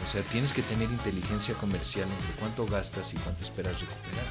[0.03, 4.26] O sea, tienes que tener inteligencia comercial entre cuánto gastas y cuánto esperas recuperar.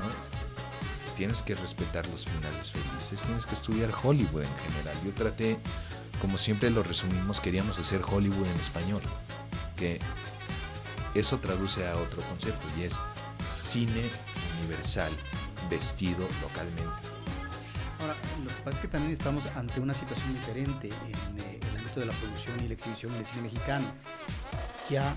[0.00, 0.31] ¿no?
[1.22, 4.96] Tienes que respetar los finales felices, tienes que estudiar Hollywood en general.
[5.04, 5.56] Yo traté,
[6.20, 9.02] como siempre lo resumimos, queríamos hacer Hollywood en español,
[9.76, 10.00] que
[11.14, 13.00] eso traduce a otro concepto y es
[13.46, 14.10] cine
[14.58, 15.12] universal
[15.70, 16.90] vestido localmente.
[18.00, 21.76] Ahora, lo que pasa es que también estamos ante una situación diferente en eh, el
[21.76, 23.86] ámbito de la producción y la exhibición en el cine mexicano.
[24.90, 25.16] Ya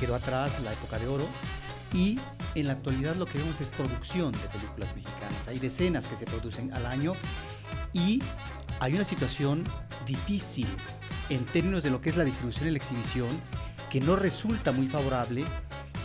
[0.00, 1.28] quedó atrás la época de oro
[1.92, 2.18] y
[2.54, 5.48] en la actualidad lo que vemos es producción de películas mexicanas.
[5.48, 7.14] Hay decenas que se producen al año
[7.92, 8.22] y
[8.80, 9.64] hay una situación
[10.06, 10.68] difícil
[11.28, 13.28] en términos de lo que es la distribución y la exhibición
[13.90, 15.44] que no resulta muy favorable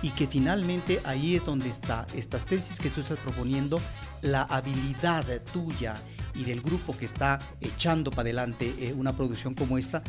[0.01, 3.81] y que finalmente ahí es donde está estas tesis que tú estás proponiendo,
[4.21, 5.95] la habilidad tuya
[6.33, 10.01] y del grupo que está echando para adelante eh, una producción como esta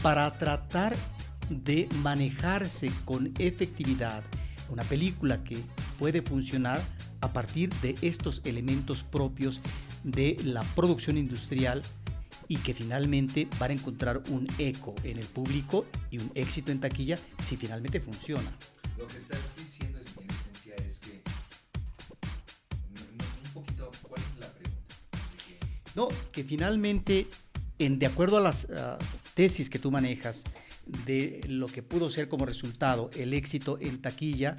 [0.00, 0.94] para tratar
[1.48, 4.22] de manejarse con efectividad
[4.72, 5.62] una película que
[6.02, 6.82] puede funcionar
[7.20, 9.60] a partir de estos elementos propios
[10.02, 11.80] de la producción industrial
[12.48, 16.80] y que finalmente van a encontrar un eco en el público y un éxito en
[16.80, 18.50] taquilla si finalmente funciona.
[18.98, 21.22] Lo que estás diciendo es, en esencia es que
[23.46, 24.96] un poquito, ¿cuál es la pregunta?
[25.94, 27.28] No, que finalmente,
[27.78, 28.98] en, de acuerdo a las uh,
[29.34, 30.42] tesis que tú manejas,
[31.06, 34.56] de lo que pudo ser como resultado el éxito en taquilla,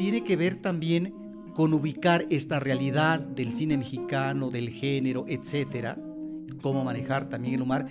[0.00, 1.12] tiene que ver también
[1.54, 5.98] con ubicar esta realidad del cine mexicano, del género, etcétera,
[6.62, 7.84] cómo manejar también el humor,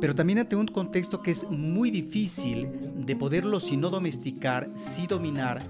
[0.00, 2.68] pero también ante un contexto que es muy difícil
[3.04, 5.60] de poderlo, si no domesticar, sí dominar,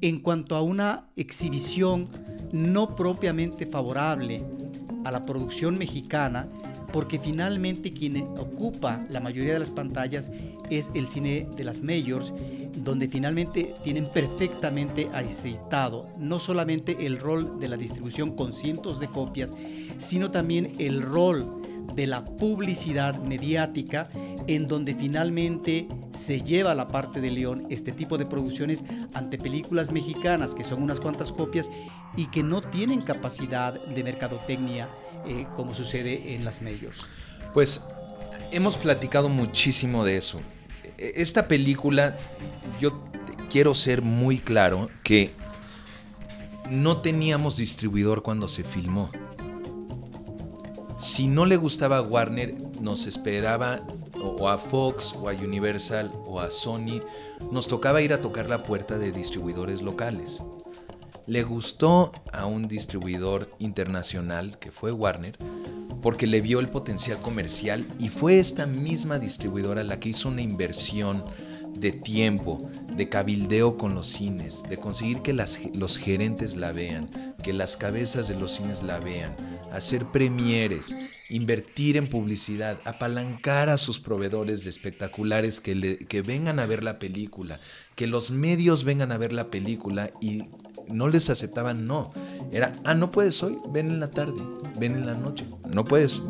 [0.00, 2.08] en cuanto a una exhibición
[2.52, 4.42] no propiamente favorable
[5.04, 6.48] a la producción mexicana,
[6.94, 10.30] porque finalmente quien ocupa la mayoría de las pantallas
[10.70, 12.32] es el cine de las majors,
[12.76, 19.08] donde finalmente tienen perfectamente aceitado no solamente el rol de la distribución con cientos de
[19.08, 19.52] copias,
[19.98, 21.60] sino también el rol
[21.96, 24.08] de la publicidad mediática
[24.46, 28.84] en donde finalmente se lleva la parte de León este tipo de producciones
[29.14, 31.68] ante películas mexicanas que son unas cuantas copias
[32.16, 34.88] y que no tienen capacidad de mercadotecnia
[35.26, 37.04] eh, como sucede en las majors.
[37.52, 37.82] Pues
[38.50, 40.40] hemos platicado muchísimo de eso.
[40.98, 42.16] E- Esta película,
[42.80, 43.02] yo
[43.50, 45.32] quiero ser muy claro que
[46.70, 49.10] no teníamos distribuidor cuando se filmó.
[50.96, 53.82] Si no le gustaba a Warner, nos esperaba
[54.20, 57.00] o o a Fox o a Universal o a Sony,
[57.50, 60.42] nos tocaba ir a tocar la puerta de distribuidores locales.
[61.26, 65.38] Le gustó a un distribuidor internacional que fue Warner
[66.02, 70.42] porque le vio el potencial comercial y fue esta misma distribuidora la que hizo una
[70.42, 71.24] inversión
[71.78, 77.08] de tiempo, de cabildeo con los cines, de conseguir que los gerentes la vean,
[77.42, 79.34] que las cabezas de los cines la vean,
[79.72, 80.94] hacer premieres,
[81.30, 87.60] invertir en publicidad, apalancar a sus proveedores de espectaculares que vengan a ver la película,
[87.96, 90.44] que los medios vengan a ver la película y
[90.90, 92.10] no les aceptaban no.
[92.52, 94.40] Era, ah, no puedes hoy, ven en la tarde,
[94.78, 96.20] ven en la noche, no puedes,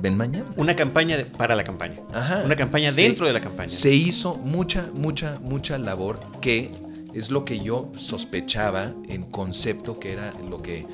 [0.00, 0.46] ven mañana.
[0.56, 1.94] Una campaña de- para la campaña.
[2.12, 2.42] Ajá.
[2.44, 3.68] Una campaña Se- dentro de la campaña.
[3.68, 6.70] Se hizo mucha, mucha, mucha labor que
[7.14, 10.86] es lo que yo sospechaba en concepto que era lo que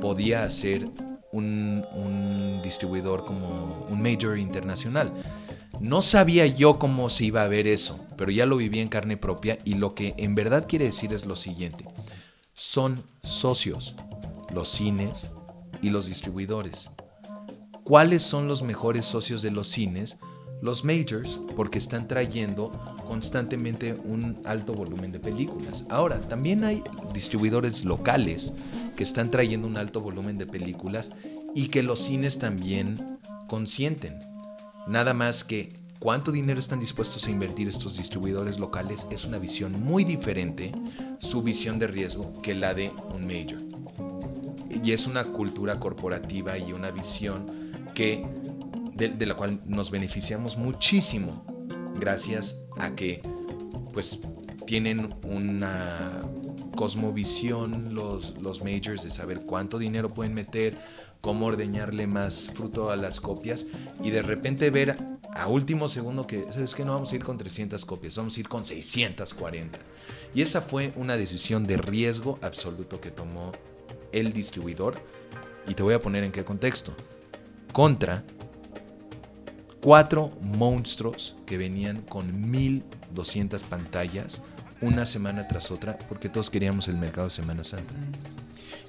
[0.00, 0.88] podía hacer
[1.32, 5.12] un, un distribuidor como un major internacional.
[5.80, 9.16] No sabía yo cómo se iba a ver eso, pero ya lo viví en carne
[9.16, 11.84] propia y lo que en verdad quiere decir es lo siguiente.
[12.60, 13.94] Son socios,
[14.52, 15.30] los cines
[15.80, 16.90] y los distribuidores.
[17.84, 20.16] ¿Cuáles son los mejores socios de los cines?
[20.60, 22.72] Los majors, porque están trayendo
[23.06, 25.84] constantemente un alto volumen de películas.
[25.88, 26.82] Ahora, también hay
[27.14, 28.52] distribuidores locales
[28.96, 31.12] que están trayendo un alto volumen de películas
[31.54, 34.18] y que los cines también consienten.
[34.88, 39.80] Nada más que cuánto dinero están dispuestos a invertir estos distribuidores locales es una visión
[39.82, 40.72] muy diferente,
[41.18, 43.58] su visión de riesgo, que la de un major.
[44.82, 47.46] Y es una cultura corporativa y una visión
[47.94, 48.26] que
[48.94, 51.44] de, la cual nos beneficiamos muchísimo
[52.00, 53.22] gracias a que
[53.92, 54.20] pues
[54.66, 56.20] tienen una
[56.76, 60.78] cosmovisión los, los majors de saber cuánto dinero pueden meter,
[61.20, 63.66] cómo ordeñarle más fruto a las copias
[64.02, 64.96] y de repente ver
[65.34, 68.40] a último segundo que es que no vamos a ir con 300 copias, vamos a
[68.40, 69.78] ir con 640.
[70.34, 73.52] Y esa fue una decisión de riesgo absoluto que tomó
[74.12, 74.96] el distribuidor.
[75.66, 76.94] Y te voy a poner en qué contexto.
[77.72, 78.24] Contra
[79.80, 84.40] cuatro monstruos que venían con 1200 pantallas
[84.80, 87.94] una semana tras otra porque todos queríamos el mercado de Semana Santa.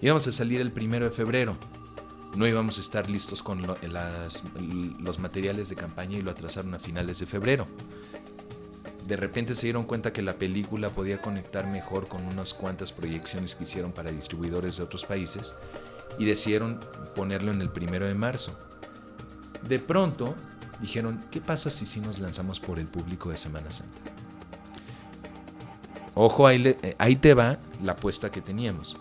[0.01, 1.57] Íbamos a salir el primero de febrero.
[2.35, 7.19] No íbamos a estar listos con los materiales de campaña y lo atrasaron a finales
[7.19, 7.65] de febrero.
[9.07, 13.55] De repente se dieron cuenta que la película podía conectar mejor con unas cuantas proyecciones
[13.55, 15.55] que hicieron para distribuidores de otros países
[16.19, 16.79] y decidieron
[17.15, 18.55] ponerlo en el primero de marzo.
[19.67, 20.35] De pronto
[20.79, 23.97] dijeron, ¿qué pasa si sí nos lanzamos por el público de Semana Santa?
[26.13, 28.99] Ojo, ahí, eh, ahí te va la apuesta que teníamos.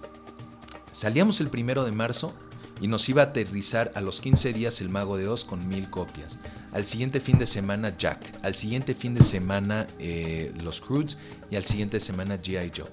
[0.90, 2.34] Salíamos el primero de marzo
[2.80, 5.90] y nos iba a aterrizar a los 15 días el Mago de Oz con mil
[5.90, 6.38] copias.
[6.72, 8.18] Al siguiente fin de semana Jack.
[8.42, 11.18] Al siguiente fin de semana eh, Los Croods
[11.50, 12.72] y al siguiente semana G.I.
[12.76, 12.90] Joe.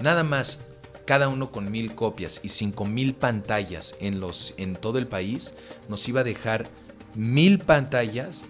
[0.00, 0.58] Nada más,
[1.06, 5.54] cada uno con mil copias y cinco mil pantallas en, los, en todo el país,
[5.88, 6.66] nos iba a dejar
[7.14, 8.44] mil pantallas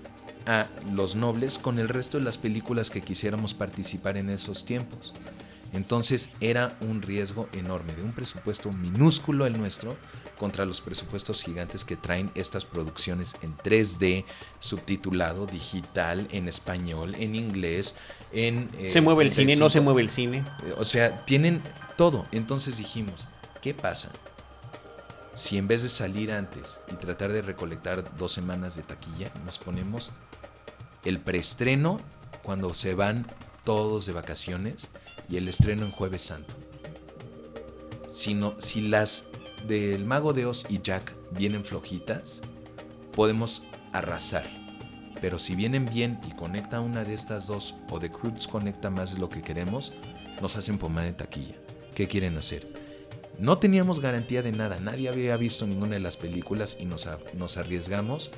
[0.47, 5.12] a Los Nobles con el resto de las películas que quisiéramos participar en esos tiempos.
[5.73, 9.97] Entonces era un riesgo enorme, de un presupuesto minúsculo el nuestro
[10.39, 14.25] contra los presupuestos gigantes que traen estas producciones en 3D,
[14.61, 17.97] subtitulado, digital, en español, en inglés,
[18.33, 18.68] en...
[18.79, 19.85] eh, se mueve el cine, no se 35.
[19.85, 20.45] mueve el cine.
[20.64, 21.62] Eh, O sea, tienen
[21.97, 22.27] todo.
[22.33, 23.27] Entonces dijimos,
[23.62, 24.11] ¿qué pasa?
[25.35, 29.59] Si en vez de salir antes y tratar de recolectar dos semanas de taquilla, nos
[29.59, 30.11] ponemos
[31.05, 32.01] el preestreno
[32.43, 33.27] cuando se van
[33.64, 34.91] todos de vacaciones
[35.29, 36.53] y el estreno en Jueves Santo.
[38.11, 39.27] Si, no- si las
[39.66, 42.41] del Mago de Oz y Jack vienen flojitas,
[43.14, 43.62] podemos
[43.93, 44.45] arrasar.
[45.20, 49.14] Pero si vienen bien y conecta una de estas dos o The Croods conecta más
[49.14, 49.93] de lo que queremos,
[50.41, 51.55] nos hacen pomada de taquilla.
[51.95, 52.66] ¿Qué quieren hacer?
[53.39, 57.07] No teníamos garantía de nada, nadie había visto ninguna de las películas y nos,
[57.57, 58.31] arriesgamos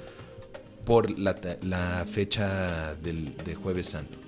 [0.85, 4.19] por la fecha del, de Jueves Santo.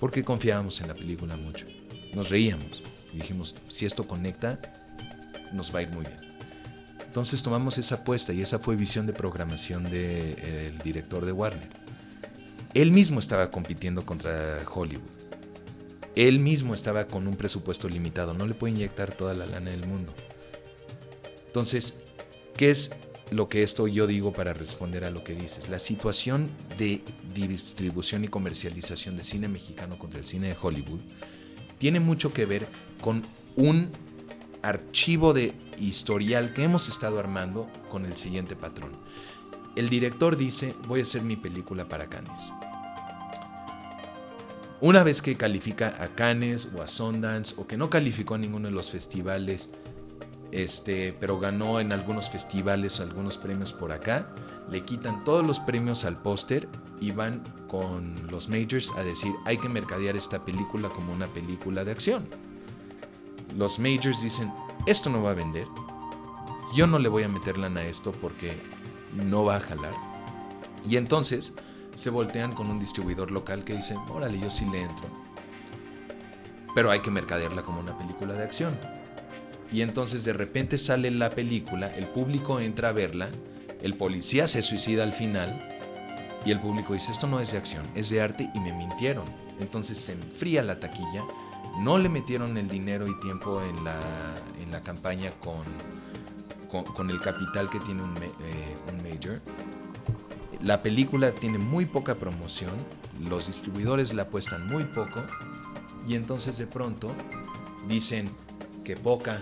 [0.00, 1.66] Porque confiábamos en la película mucho.
[2.14, 4.58] Nos reíamos dijimos, si esto conecta,
[5.52, 6.16] nos va a ir muy bien.
[7.04, 11.68] Entonces tomamos esa apuesta y esa fue visión de programación del director de Warner.
[12.74, 15.10] Él mismo estaba compitiendo contra Hollywood.
[16.14, 18.34] Él mismo estaba con un presupuesto limitado.
[18.34, 20.12] No le puede inyectar toda la lana del mundo.
[21.46, 22.02] Entonces,
[22.56, 22.92] ¿qué es
[23.30, 25.68] lo que esto yo digo para responder a lo que dices.
[25.68, 27.02] La situación de
[27.34, 31.00] distribución y comercialización de cine mexicano contra el cine de Hollywood
[31.78, 32.66] tiene mucho que ver
[33.00, 33.22] con
[33.56, 33.90] un
[34.62, 38.92] archivo de historial que hemos estado armando con el siguiente patrón.
[39.76, 42.52] El director dice, voy a hacer mi película para Cannes.
[44.80, 48.68] Una vez que califica a Cannes o a Sundance o que no calificó a ninguno
[48.68, 49.70] de los festivales,
[50.52, 54.28] este, pero ganó en algunos festivales algunos premios por acá,
[54.70, 56.68] le quitan todos los premios al póster
[57.00, 61.84] y van con los majors a decir hay que mercadear esta película como una película
[61.84, 62.28] de acción.
[63.56, 64.52] Los majors dicen
[64.86, 65.66] esto no va a vender,
[66.74, 68.60] yo no le voy a meter lana a esto porque
[69.14, 69.94] no va a jalar.
[70.88, 71.54] Y entonces
[71.94, 75.06] se voltean con un distribuidor local que dice, órale, yo sí le entro.
[76.74, 78.78] Pero hay que mercadearla como una película de acción.
[79.72, 83.28] Y entonces de repente sale la película, el público entra a verla,
[83.82, 85.78] el policía se suicida al final
[86.44, 89.24] y el público dice, esto no es de acción, es de arte y me mintieron.
[89.60, 91.24] Entonces se enfría la taquilla,
[91.78, 93.96] no le metieron el dinero y tiempo en la,
[94.62, 95.64] en la campaña con,
[96.94, 98.30] con, el capital que tiene un, eh,
[98.88, 99.40] un major.
[100.62, 102.72] La película tiene muy poca promoción,
[103.28, 105.20] los distribuidores la apuestan muy poco
[106.08, 107.14] y entonces de pronto
[107.86, 108.30] dicen
[108.84, 109.40] que poca,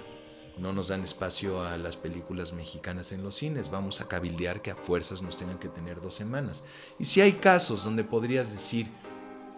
[0.60, 4.70] no nos dan espacio a las películas mexicanas en los cines, vamos a cabildear que
[4.70, 6.64] a fuerzas nos tengan que tener dos semanas.
[6.98, 8.88] Y si hay casos donde podrías decir,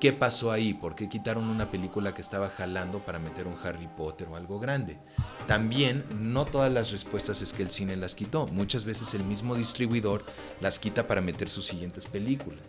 [0.01, 0.75] ¿qué pasó ahí?
[0.75, 4.59] ¿Por qué quitaron una película que estaba jalando para meter un Harry Potter o algo
[4.59, 4.99] grande?
[5.47, 9.55] También no todas las respuestas es que el cine las quitó, muchas veces el mismo
[9.55, 10.25] distribuidor
[10.61, 12.65] las quita para meter sus siguientes películas.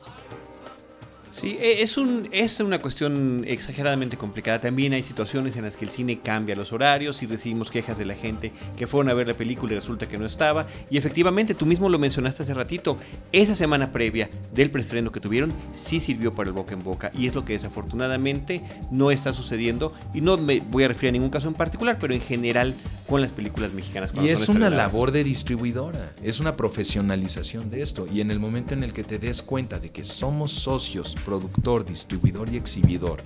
[1.32, 4.59] Sí, e, es, un, es una cuestión exageradamente complicada.
[4.59, 8.05] También hay situaciones en las que el cine cambia los horarios y recibimos quejas de
[8.05, 10.65] la gente que fueron a ver la película y resulta que no estaba.
[10.89, 12.97] Y efectivamente, tú mismo lo mencionaste hace ratito,
[13.32, 17.27] esa semana previa del preestreno que tuvieron sí sirvió para el boca en boca y
[17.27, 18.61] es lo que desafortunadamente
[18.91, 19.93] no está sucediendo.
[20.13, 22.75] Y no me voy a referir a ningún caso en particular, pero en general
[23.07, 24.11] con las películas mexicanas.
[24.21, 28.07] Y es una labor de distribuidora, es una profesionalización de esto.
[28.11, 31.86] Y en el momento en el que te des cuenta de que somos socios, productor,
[31.86, 33.24] distribuidor y exhibidor,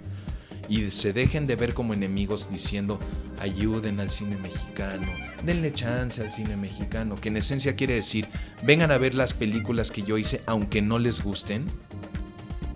[0.69, 2.99] y se dejen de ver como enemigos diciendo
[3.39, 5.07] ayuden al cine mexicano,
[5.43, 8.27] denle chance al cine mexicano, que en esencia quiere decir
[8.63, 11.65] vengan a ver las películas que yo hice aunque no les gusten.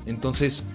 [0.05, 0.65] Entonces,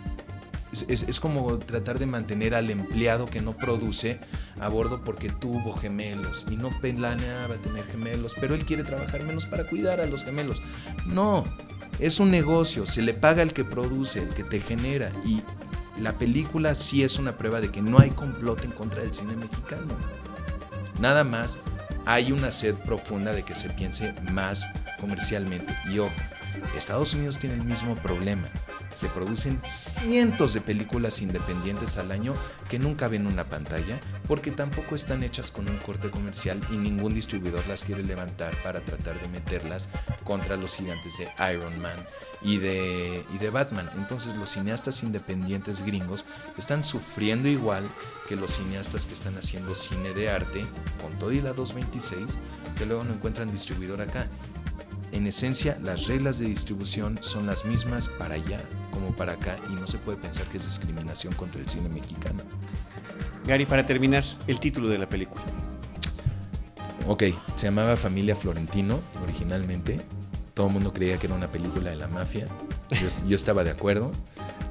[0.88, 4.18] es, como tratar de mantener al empleado que no produce
[4.60, 9.46] a bordo porque tuvo gemelos y no planeaba tener gemelos, pero él quiere trabajar menos
[9.46, 10.62] para cuidar a los gemelos.
[11.06, 11.44] No,
[11.98, 15.42] es un negocio, se le paga el que produce, el que te genera y
[16.00, 19.36] la película sí es una prueba de que no hay complot en contra del cine
[19.36, 19.94] mexicano.
[21.00, 21.58] Nada más
[22.04, 24.66] hay una sed profunda de que se piense más
[25.00, 25.74] comercialmente.
[25.92, 26.14] Y ojo,
[26.76, 28.48] Estados Unidos tiene el mismo problema
[28.94, 32.34] se producen cientos de películas independientes al año
[32.68, 37.14] que nunca ven una pantalla porque tampoco están hechas con un corte comercial y ningún
[37.14, 39.88] distribuidor las quiere levantar para tratar de meterlas
[40.22, 41.96] contra los gigantes de Iron Man
[42.40, 43.90] y de, y de Batman.
[43.96, 46.24] Entonces los cineastas independientes gringos
[46.56, 47.84] están sufriendo igual
[48.28, 50.64] que los cineastas que están haciendo cine de arte
[51.02, 52.38] con todo y la 226
[52.78, 54.28] que luego no encuentran distribuidor acá.
[55.14, 58.60] En esencia, las reglas de distribución son las mismas para allá
[58.90, 62.42] como para acá y no se puede pensar que es discriminación contra el cine mexicano.
[63.46, 65.40] Gary, para terminar, el título de la película.
[67.06, 67.22] Ok,
[67.54, 70.00] se llamaba Familia Florentino originalmente.
[70.52, 72.46] Todo el mundo creía que era una película de la mafia.
[73.28, 74.10] Yo, estaba de acuerdo.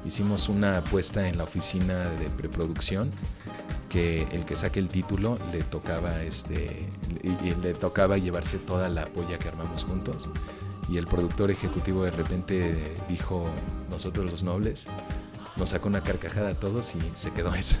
[0.04, 3.10] Hicimos una apuesta en la oficina de preproducción
[3.94, 6.84] que el que saque el título le tocaba este
[7.22, 10.28] y, le tocaba llevarse toda la polla que armamos juntos.
[10.88, 12.74] Y el productor ejecutivo de repente
[13.08, 13.44] dijo
[13.90, 14.86] nosotros los nobles
[15.56, 17.78] nos sacó una carcajada a todos y se quedó esa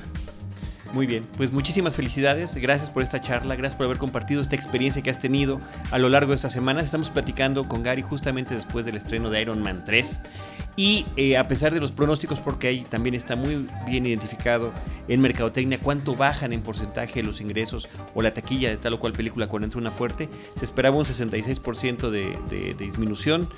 [0.92, 5.02] muy bien, pues muchísimas felicidades, gracias por esta charla, gracias por haber compartido esta experiencia
[5.02, 5.58] que has tenido
[5.90, 6.84] a lo largo de estas semanas.
[6.84, 10.20] Estamos platicando con Gary justamente después del estreno de Iron Man 3
[10.76, 14.72] y eh, a pesar de los pronósticos, porque ahí también está muy bien identificado
[15.08, 19.12] en Mercadotecnia cuánto bajan en porcentaje los ingresos o la taquilla de tal o cual
[19.12, 23.48] película cuando entra una fuerte, se esperaba un 66% de, de disminución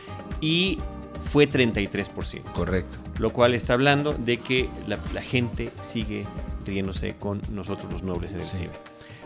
[0.41, 0.79] y
[1.27, 2.43] fue 33%.
[2.53, 2.99] Correcto.
[3.19, 6.25] Lo cual está hablando de que la, gente sigue
[6.67, 8.71] riéndose con nosotros los nobles en el cine.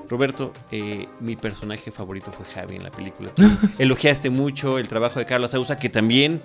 [0.09, 3.31] Roberto, eh, mi personaje favorito fue Javi en la película.
[3.79, 6.41] Elogiaste mucho el trabajo de Carlos Ausa, que también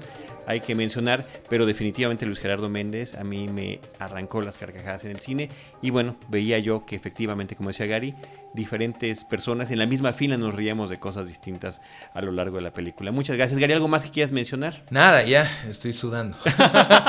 [0.46, 5.12] hay que mencionar, pero definitivamente Luis Gerardo Méndez a mí me arrancó las carcajadas en
[5.12, 5.50] el cine
[5.82, 8.14] y bueno, veía yo que efectivamente, como decía Gary,
[8.56, 11.82] diferentes personas en la misma fila nos reíamos de cosas distintas
[12.14, 13.12] a lo largo de la película.
[13.12, 13.74] Muchas gracias, Gary.
[13.74, 14.84] ¿Algo más que quieras mencionar?
[14.90, 16.38] Nada, ya, estoy sudando.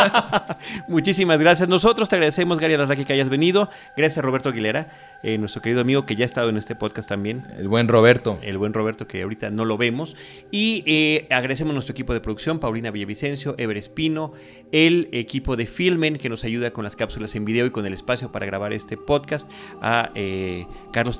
[0.89, 1.69] Muchísimas gracias.
[1.69, 3.71] Nosotros te agradecemos, Gary Alarraqui, que hayas venido.
[3.97, 4.93] Gracias, Roberto Aguilera,
[5.23, 7.45] eh, nuestro querido amigo que ya ha estado en este podcast también.
[7.59, 8.39] El buen Roberto.
[8.43, 10.17] El buen Roberto, que ahorita no lo vemos.
[10.51, 14.33] Y eh, agradecemos a nuestro equipo de producción, Paulina Villavicencio, Ever Espino,
[14.73, 17.93] el equipo de Filmen, que nos ayuda con las cápsulas en video y con el
[17.93, 21.19] espacio para grabar este podcast, a eh, Carlos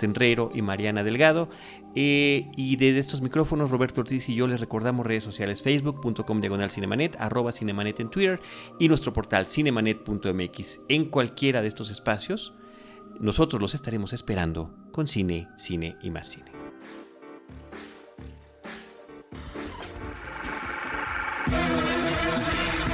[0.55, 1.49] Y Mariana Delgado.
[1.95, 6.71] Eh, y desde estos micrófonos, Roberto Ortiz y yo les recordamos redes sociales facebook.com diagonal
[6.71, 8.41] cinemanet, arroba cinemanet en Twitter
[8.79, 10.81] y nuestro portal cinemanet.mx.
[10.89, 12.55] En cualquiera de estos espacios,
[13.21, 16.51] nosotros los estaremos esperando con cine, cine y más cine.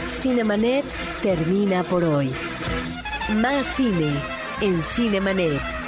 [0.06, 0.84] Cinemanet
[1.22, 2.30] termina por hoy.
[3.36, 4.12] Más cine
[4.60, 5.82] en Cinemanet.